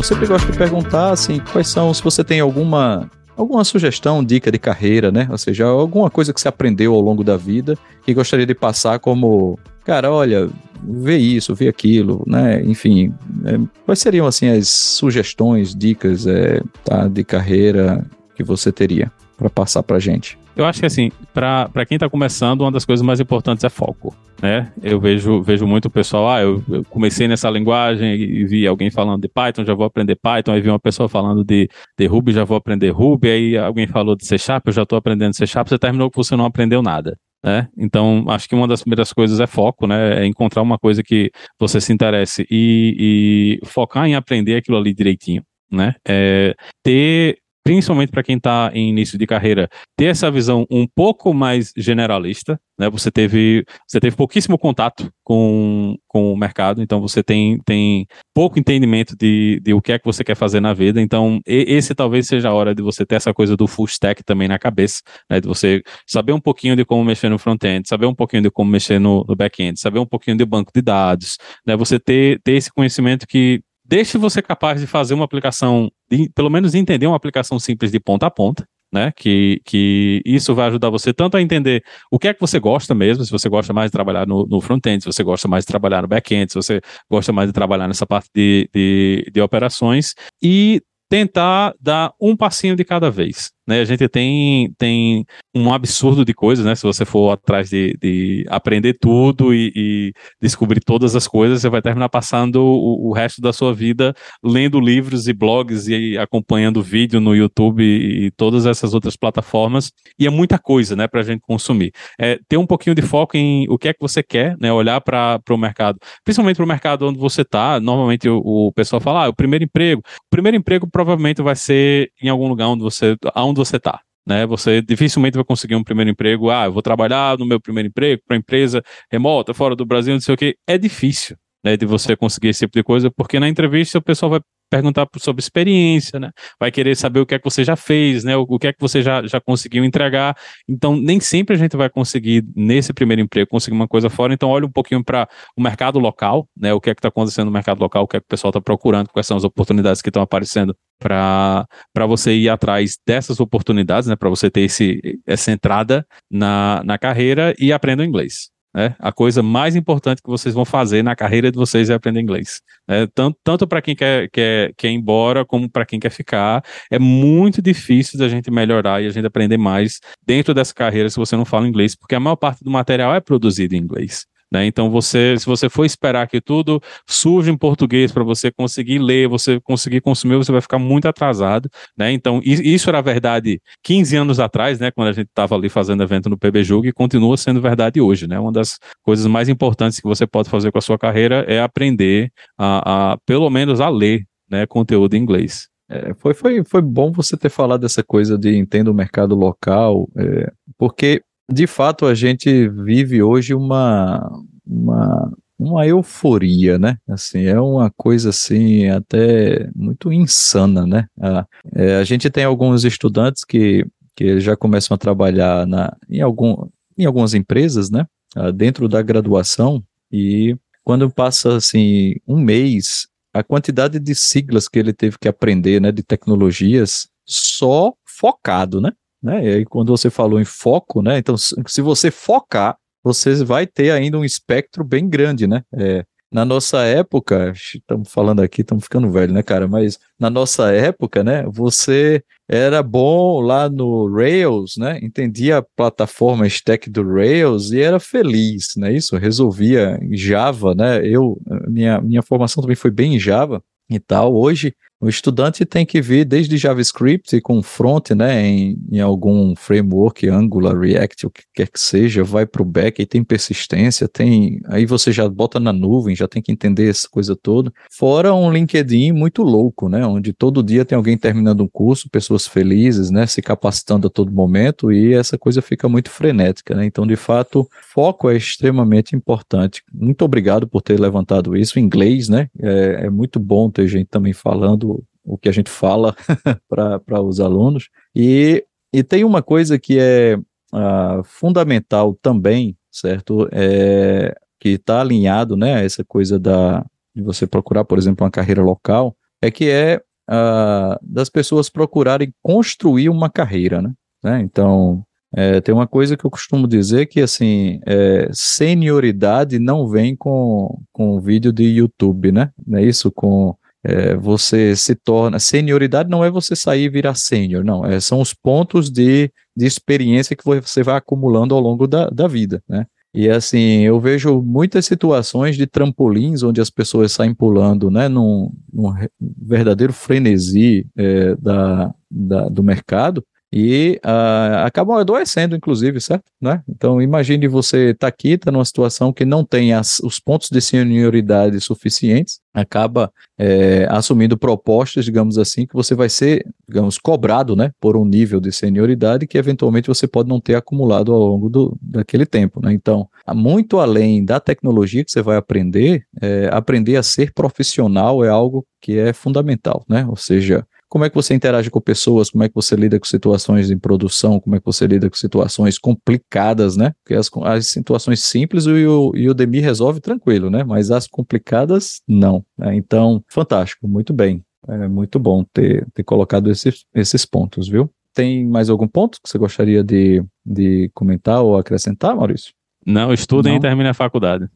[0.00, 4.50] Eu sempre gosto de perguntar, assim, quais são, se você tem alguma alguma sugestão, dica
[4.50, 5.28] de carreira, né?
[5.30, 7.76] Ou seja, alguma coisa que você aprendeu ao longo da vida
[8.06, 10.48] e gostaria de passar como, cara, olha,
[10.82, 12.62] vê isso, vê aquilo, né?
[12.64, 13.12] Enfim,
[13.44, 18.02] é, quais seriam assim as sugestões, dicas, é, tá, de carreira
[18.34, 20.38] que você teria para passar para gente?
[20.60, 24.14] Eu acho que assim, para quem está começando, uma das coisas mais importantes é foco.
[24.42, 24.70] Né?
[24.82, 28.90] Eu vejo, vejo muito o pessoal, ah, eu, eu, comecei nessa linguagem e vi alguém
[28.90, 32.32] falando de Python, já vou aprender Python, aí vi uma pessoa falando de, de Ruby,
[32.32, 35.46] já vou aprender Ruby, aí alguém falou de C Sharp, eu já estou aprendendo C
[35.46, 37.16] Sharp, você terminou que você não aprendeu nada.
[37.42, 37.66] Né?
[37.76, 40.22] Então, acho que uma das primeiras coisas é foco, né?
[40.22, 44.92] É encontrar uma coisa que você se interesse e, e focar em aprender aquilo ali
[44.92, 45.42] direitinho,
[45.72, 45.94] né?
[46.06, 51.34] É ter principalmente para quem está em início de carreira, ter essa visão um pouco
[51.34, 52.88] mais generalista, né?
[52.88, 58.58] Você teve, você teve pouquíssimo contato com, com o mercado, então você tem, tem pouco
[58.58, 61.00] entendimento de, de o que é que você quer fazer na vida.
[61.00, 64.48] Então, esse talvez seja a hora de você ter essa coisa do full stack também
[64.48, 65.40] na cabeça, né?
[65.40, 68.70] De você saber um pouquinho de como mexer no front-end, saber um pouquinho de como
[68.70, 71.36] mexer no, no back-end, saber um pouquinho de banco de dados,
[71.66, 71.76] né?
[71.76, 76.48] Você ter, ter esse conhecimento que deixe você capaz de fazer uma aplicação, de, pelo
[76.48, 79.12] menos entender uma aplicação simples de ponta a ponta, né?
[79.16, 82.94] Que, que isso vai ajudar você tanto a entender o que é que você gosta
[82.94, 85.66] mesmo, se você gosta mais de trabalhar no, no front-end, se você gosta mais de
[85.66, 86.80] trabalhar no back-end, se você
[87.10, 92.76] gosta mais de trabalhar nessa parte de, de, de operações, e tentar dar um passinho
[92.76, 93.50] de cada vez.
[93.70, 93.80] Né?
[93.80, 96.74] A gente tem, tem um absurdo de coisas, né?
[96.74, 100.12] Se você for atrás de, de aprender tudo e, e,
[100.42, 104.12] descobrir todas as coisas, você vai terminar passando o, o, resto da sua vida
[104.42, 109.92] lendo livros e blogs e acompanhando vídeo no YouTube e, todas essas outras plataformas.
[110.18, 111.92] E é muita coisa, né, para a gente consumir.
[112.18, 114.72] É, ter um pouquinho de foco em o que é que você quer, né?
[114.72, 117.78] Olhar para o mercado, principalmente para o mercado onde você está.
[117.78, 120.00] Normalmente o, o pessoal fala, ah, o primeiro emprego.
[120.00, 124.00] O primeiro emprego provavelmente vai ser em algum lugar onde você, aonde você está.
[124.26, 126.50] Né, você dificilmente vai conseguir um primeiro emprego.
[126.50, 130.20] Ah, eu vou trabalhar no meu primeiro emprego para empresa remota, fora do Brasil, não
[130.20, 130.56] sei o que.
[130.68, 134.30] É difícil, né, de você conseguir esse tipo de coisa, porque na entrevista o pessoal
[134.30, 134.40] vai
[134.70, 136.30] perguntar sobre experiência, né?
[136.58, 138.36] Vai querer saber o que é que você já fez, né?
[138.36, 140.36] O, o que é que você já, já conseguiu entregar.
[140.68, 144.32] Então, nem sempre a gente vai conseguir, nesse primeiro emprego, conseguir uma coisa fora.
[144.32, 146.72] Então, olha um pouquinho para o mercado local, né?
[146.72, 148.50] O que é que está acontecendo no mercado local, o que é que o pessoal
[148.50, 151.66] está procurando, quais são as oportunidades que estão aparecendo para
[152.06, 154.14] você ir atrás dessas oportunidades, né?
[154.14, 158.50] Para você ter esse, essa entrada na, na carreira e aprenda inglês.
[158.72, 158.94] Né?
[159.00, 162.62] A coisa mais importante que vocês vão fazer na carreira de vocês é aprender inglês.
[162.86, 163.06] Né?
[163.14, 166.62] Tanto, tanto para quem quer, quer, quer ir embora, como para quem quer ficar.
[166.90, 171.16] É muito difícil da gente melhorar e a gente aprender mais dentro dessa carreira se
[171.16, 174.24] você não fala inglês, porque a maior parte do material é produzido em inglês.
[174.50, 174.66] Né?
[174.66, 179.28] Então, você, se você for esperar que tudo surja em português para você conseguir ler,
[179.28, 181.70] você conseguir consumir, você vai ficar muito atrasado.
[181.96, 182.12] Né?
[182.12, 184.90] Então, isso era verdade 15 anos atrás, né?
[184.90, 188.26] quando a gente estava ali fazendo evento no PB Jogo, e continua sendo verdade hoje.
[188.26, 188.38] Né?
[188.38, 192.32] Uma das coisas mais importantes que você pode fazer com a sua carreira é aprender
[192.58, 195.68] a, a pelo menos, a ler né, conteúdo em inglês.
[195.88, 200.08] É, foi, foi, foi bom você ter falado dessa coisa de entender o mercado local,
[200.16, 201.20] é, porque
[201.52, 204.30] de fato, a gente vive hoje uma,
[204.66, 206.96] uma, uma euforia, né?
[207.08, 211.06] Assim, é uma coisa assim até muito insana, né?
[211.20, 213.84] A, é, a gente tem alguns estudantes que,
[214.14, 218.06] que já começam a trabalhar na, em, algum, em algumas empresas, né?
[218.36, 224.78] Ah, dentro da graduação e quando passa assim um mês, a quantidade de siglas que
[224.78, 225.90] ele teve que aprender, né?
[225.90, 228.92] De tecnologias só focado, né?
[229.22, 229.44] Né?
[229.44, 231.18] E aí, quando você falou em foco, né?
[231.18, 235.62] Então, se você focar, você vai ter ainda um espectro bem grande, né?
[235.74, 239.66] É, na nossa época, estamos falando aqui, estamos ficando velho, né, cara?
[239.66, 245.00] Mas na nossa época, né, você era bom lá no Rails, né?
[245.02, 248.92] Entendia a plataforma stack do Rails e era feliz, né?
[248.92, 251.04] Isso resolvia em Java, né?
[251.04, 254.34] Eu minha minha formação também foi bem em Java e tal.
[254.34, 260.28] Hoje o estudante tem que vir desde JavaScript com front, né, em, em algum framework,
[260.28, 264.60] Angular, React, o que quer que seja, vai para o back, e tem persistência, tem,
[264.66, 267.72] aí você já bota na nuvem, já tem que entender essa coisa toda.
[267.90, 272.46] Fora um LinkedIn muito louco, né, onde todo dia tem alguém terminando um curso, pessoas
[272.46, 276.84] felizes, né, se capacitando a todo momento, e essa coisa fica muito frenética, né.
[276.84, 279.82] Então, de fato, foco é extremamente importante.
[279.90, 284.08] Muito obrigado por ter levantado isso em inglês, né, é, é muito bom ter gente
[284.10, 284.89] também falando
[285.30, 286.14] o que a gente fala
[286.68, 287.88] para os alunos.
[288.14, 290.36] E, e tem uma coisa que é
[290.74, 293.48] uh, fundamental também, certo?
[293.52, 298.62] É, que está alinhado, né, essa coisa da, de você procurar, por exemplo, uma carreira
[298.62, 303.92] local, é que é uh, das pessoas procurarem construir uma carreira, né?
[304.22, 304.40] né?
[304.40, 310.16] Então, é, tem uma coisa que eu costumo dizer que, assim, é, senioridade não vem
[310.16, 312.50] com, com vídeo de YouTube, né?
[312.66, 313.12] Não é isso?
[313.12, 313.54] Com
[313.84, 315.38] é, você se torna.
[315.38, 317.84] Senioridade não é você sair e virar sênior, não.
[317.84, 322.26] É, são os pontos de, de experiência que você vai acumulando ao longo da, da
[322.26, 322.86] vida, né?
[323.12, 328.52] E assim, eu vejo muitas situações de trampolins onde as pessoas saem pulando, né, num,
[328.72, 336.24] num verdadeiro frenesi é, da, da, do mercado, e uh, acabam adoecendo, inclusive, certo?
[336.40, 336.62] Né?
[336.68, 340.48] Então, imagine você estar tá aqui, está numa situação que não tem as, os pontos
[340.50, 347.56] de senioridade suficientes, acaba é, assumindo propostas, digamos assim, que você vai ser, digamos, cobrado,
[347.56, 351.48] né, por um nível de senioridade que eventualmente você pode não ter acumulado ao longo
[351.48, 352.72] do, daquele tempo, né?
[352.72, 358.28] Então, muito além da tecnologia que você vai aprender, é, aprender a ser profissional é
[358.28, 360.06] algo que é fundamental, né?
[360.08, 363.06] Ou seja, como é que você interage com pessoas, como é que você lida com
[363.06, 366.92] situações em produção, como é que você lida com situações complicadas, né?
[367.02, 370.64] Porque as, as situações simples o, o Demi resolve tranquilo, né?
[370.64, 372.44] Mas as complicadas, não.
[372.58, 372.74] Né?
[372.74, 374.44] Então, fantástico, muito bem.
[374.68, 377.88] É muito bom ter, ter colocado esses, esses pontos, viu?
[378.12, 382.52] Tem mais algum ponto que você gostaria de, de comentar ou acrescentar, Maurício?
[382.84, 384.48] Não, estudem e termine a faculdade.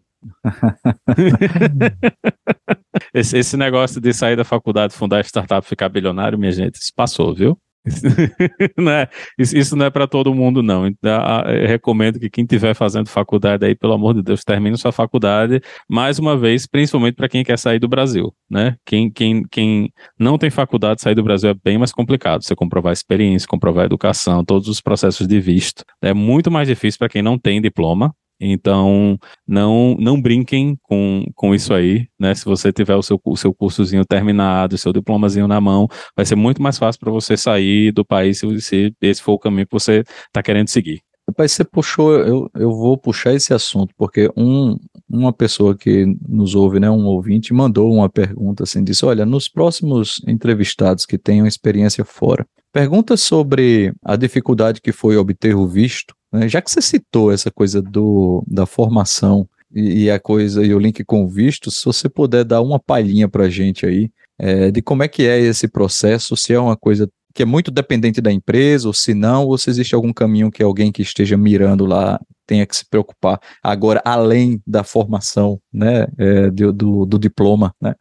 [3.15, 7.35] esse, esse negócio de sair da faculdade, fundar startup, ficar bilionário, minha gente, isso passou,
[7.35, 7.59] viu?
[8.79, 9.09] não é,
[9.39, 10.87] isso, isso, não é para todo mundo, não.
[10.87, 11.13] Então,
[11.47, 15.61] eu recomendo que quem estiver fazendo faculdade aí, pelo amor de Deus, termine sua faculdade,
[15.89, 18.77] mais uma vez, principalmente para quem quer sair do Brasil, né?
[18.87, 22.43] Quem, quem, quem não tem faculdade, sair do Brasil é bem mais complicado.
[22.43, 25.85] Você comprovar experiência, comprovar educação, todos os processos de visto.
[26.03, 31.55] É muito mais difícil para quem não tem diploma, então, não não brinquem com, com
[31.55, 32.35] isso aí, né?
[32.35, 36.27] Se você tiver o seu, o seu cursozinho terminado, o seu diplomazinho na mão, vai
[36.27, 39.67] ser muito mais fácil para você sair do país se, se esse for o caminho
[39.67, 41.03] que você está querendo seguir.
[41.27, 44.77] Rapaz, você puxou, eu, eu vou puxar esse assunto, porque um,
[45.09, 49.49] uma pessoa que nos ouve, né, um ouvinte, mandou uma pergunta assim, disse, olha, nos
[49.49, 56.15] próximos entrevistados que tenham experiência fora, pergunta sobre a dificuldade que foi obter o visto,
[56.35, 56.49] né?
[56.49, 60.79] Já que você citou essa coisa do, da formação e, e, a coisa e o
[60.79, 64.83] link com o visto, se você puder dar uma palhinha para gente aí é, de
[64.83, 68.33] como é que é esse processo, se é uma coisa que é muito dependente da
[68.33, 72.21] empresa, ou se não, ou se existe algum caminho que alguém que esteja mirando lá
[72.47, 77.95] tenha que se preocupar agora, além da formação, né, é, do, do, do diploma, né?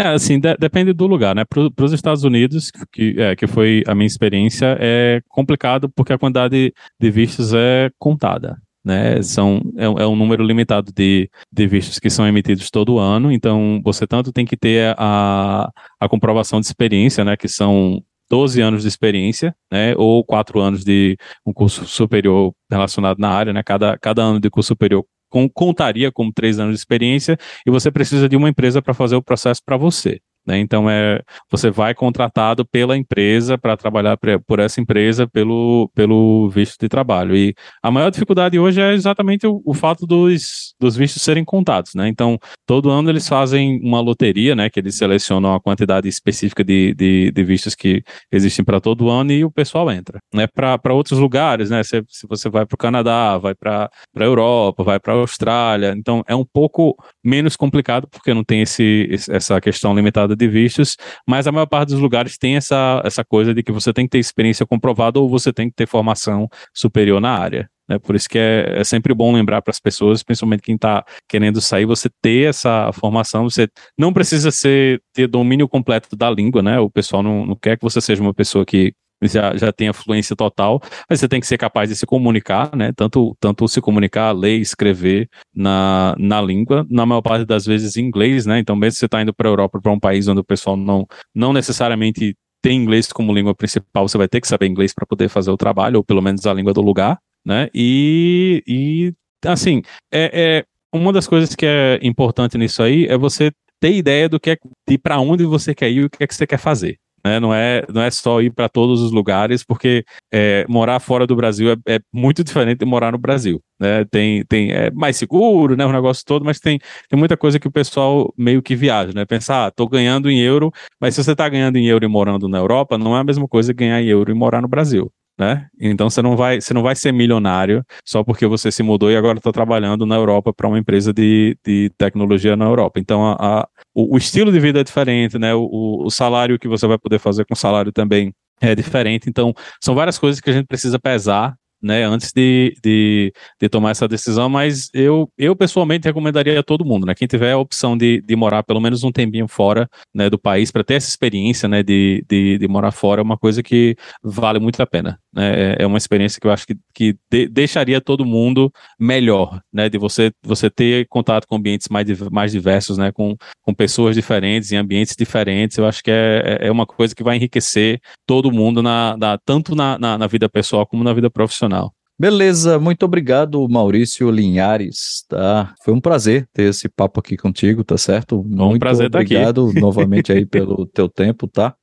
[0.00, 1.44] É, assim, de, depende do lugar, né?
[1.44, 6.18] Para os Estados Unidos, que, é, que foi a minha experiência, é complicado porque a
[6.18, 8.56] quantidade de vistos é contada.
[8.82, 13.30] Né, são, é, é, um número limitado de, de vistos que são emitidos todo ano,
[13.30, 15.70] então você tanto tem que ter a,
[16.00, 20.82] a comprovação de experiência, né, que são 12 anos de experiência, né, ou 4 anos
[20.82, 25.48] de um curso superior relacionado na área, né, cada, cada ano de curso superior com,
[25.48, 29.22] contaria como três anos de experiência e você precisa de uma empresa para fazer o
[29.22, 30.20] processo para você.
[30.50, 30.58] Né?
[30.58, 36.76] Então, é, você vai contratado pela empresa para trabalhar por essa empresa pelo, pelo visto
[36.80, 37.36] de trabalho.
[37.36, 41.94] E a maior dificuldade hoje é exatamente o, o fato dos, dos vistos serem contados.
[41.94, 42.08] Né?
[42.08, 42.36] Então,
[42.66, 47.30] todo ano eles fazem uma loteria, né, que eles selecionam a quantidade específica de, de,
[47.30, 50.18] de vistos que existem para todo ano e o pessoal entra.
[50.34, 50.48] Né?
[50.48, 51.84] Para outros lugares, né?
[51.84, 55.94] se, se você vai para o Canadá, vai para a Europa, vai para a Austrália,
[55.96, 60.96] então é um pouco menos complicado porque não tem esse, essa questão limitada de vistos,
[61.26, 64.10] mas a maior parte dos lugares tem essa, essa coisa de que você tem que
[64.10, 67.68] ter experiência comprovada ou você tem que ter formação superior na área.
[67.88, 67.98] Né?
[67.98, 71.60] Por isso que é, é sempre bom lembrar para as pessoas, principalmente quem está querendo
[71.60, 73.68] sair, você ter essa formação, você
[73.98, 76.78] não precisa ser, ter domínio completo da língua, né?
[76.78, 78.92] O pessoal não, não quer que você seja uma pessoa que
[79.22, 82.74] já, já tem a fluência total, mas você tem que ser capaz de se comunicar,
[82.74, 82.92] né?
[82.94, 88.02] Tanto, tanto se comunicar, ler, escrever na, na língua, na maior parte das vezes em
[88.02, 88.58] inglês, né?
[88.58, 90.76] Então, mesmo se você está indo para a Europa, para um país onde o pessoal
[90.76, 95.06] não, não necessariamente tem inglês como língua principal, você vai ter que saber inglês para
[95.06, 97.68] poder fazer o trabalho, ou pelo menos a língua do lugar, né?
[97.74, 99.12] E, e
[99.46, 103.50] assim, é, é uma das coisas que é importante nisso aí é você
[103.80, 104.56] ter ideia do que é,
[104.88, 106.98] de para onde você quer ir e o que é que você quer fazer.
[107.24, 107.38] Né?
[107.40, 111.36] Não, é, não é só ir para todos os lugares, porque é, morar fora do
[111.36, 113.62] Brasil é, é, muito diferente de morar no Brasil.
[113.78, 114.04] Né?
[114.10, 115.84] Tem, tem, é mais seguro, né?
[115.84, 119.24] o negócio todo, mas tem, tem muita coisa que o pessoal meio que viaja, né?
[119.24, 122.48] Pensar, ah, tô ganhando em euro, mas se você está ganhando em euro e morando
[122.48, 125.68] na Europa, não é a mesma coisa ganhar em euro e morar no Brasil né?
[125.80, 129.16] Então você não vai, você não vai ser milionário só porque você se mudou e
[129.16, 133.00] agora está trabalhando na Europa para uma empresa de, de tecnologia na Europa.
[133.00, 135.54] Então a, a o, o, estilo de vida é diferente, né?
[135.54, 139.30] O, o salário que você vai poder fazer com o salário também é diferente.
[139.30, 143.90] Então são várias coisas que a gente precisa pesar né, antes de, de, de, tomar
[143.90, 147.96] essa decisão, mas eu, eu pessoalmente recomendaria a todo mundo, né, quem tiver a opção
[147.96, 151.68] de, de morar pelo menos um tempinho fora, né, do país, para ter essa experiência,
[151.68, 155.74] né, de, de, de, morar fora, é uma coisa que vale muito a pena, né,
[155.74, 159.88] é, é uma experiência que eu acho que, que de, deixaria todo mundo melhor, né,
[159.88, 164.70] de você, você ter contato com ambientes mais, mais diversos, né, com, com pessoas diferentes,
[164.70, 168.52] em ambientes diferentes, eu acho que é, é, é uma coisa que vai enriquecer todo
[168.52, 171.69] mundo, na, na tanto na, na, na vida pessoal como na vida profissional.
[172.18, 175.74] Beleza, muito obrigado, Maurício Linhares, tá?
[175.82, 178.44] Foi um prazer ter esse papo aqui contigo, tá certo?
[178.44, 179.80] Muito um prazer obrigado estar aqui.
[179.80, 181.74] novamente aí pelo teu tempo, tá?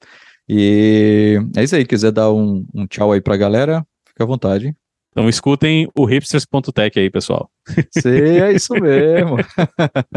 [0.48, 4.76] E é isso aí, quiser dar um, um tchau aí pra galera, fica à vontade.
[5.12, 7.50] Então escutem o hipsters.tech aí, pessoal.
[7.90, 9.38] Sim, é isso mesmo.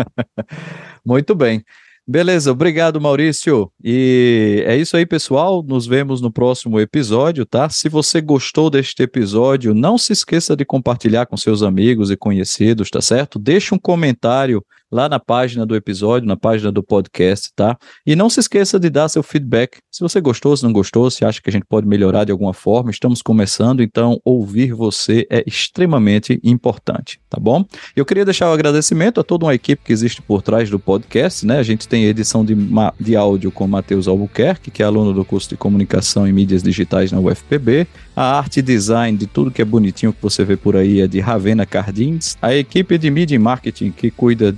[1.03, 1.65] Muito bem.
[2.11, 3.71] Beleza, obrigado Maurício.
[3.85, 5.63] E é isso aí, pessoal.
[5.63, 7.69] Nos vemos no próximo episódio, tá?
[7.69, 12.91] Se você gostou deste episódio, não se esqueça de compartilhar com seus amigos e conhecidos,
[12.91, 13.39] tá certo?
[13.39, 17.77] Deixe um comentário lá na página do episódio, na página do podcast, tá?
[18.07, 19.79] E não se esqueça de dar seu feedback.
[19.91, 22.53] Se você gostou, se não gostou, se acha que a gente pode melhorar de alguma
[22.53, 27.65] forma, estamos começando, então ouvir você é extremamente importante, tá bom?
[27.95, 30.79] Eu queria deixar o um agradecimento a toda uma equipe que existe por trás do
[30.79, 31.59] podcast, né?
[31.59, 32.57] A gente tem edição de,
[32.99, 37.13] de áudio com Matheus Albuquerque, que é aluno do curso de comunicação e mídias digitais
[37.13, 37.87] na UFPB.
[38.17, 41.07] A arte e design de tudo que é bonitinho que você vê por aí é
[41.07, 42.37] de Ravena Cardins.
[42.43, 44.53] A equipe de mídia e marketing que cuida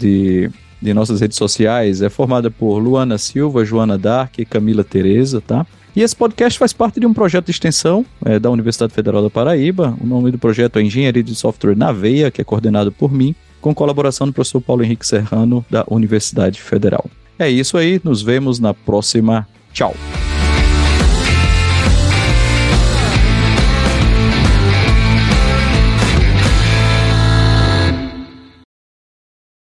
[0.81, 5.65] de nossas redes sociais é formada por Luana Silva, Joana Dark e Camila Tereza, tá?
[5.95, 9.29] E esse podcast faz parte de um projeto de extensão é, da Universidade Federal da
[9.29, 9.95] Paraíba.
[10.01, 13.35] O nome do projeto é Engenharia de Software na Veia, que é coordenado por mim,
[13.61, 17.05] com colaboração do professor Paulo Henrique Serrano, da Universidade Federal.
[17.39, 19.47] É isso aí, nos vemos na próxima.
[19.73, 19.95] Tchau!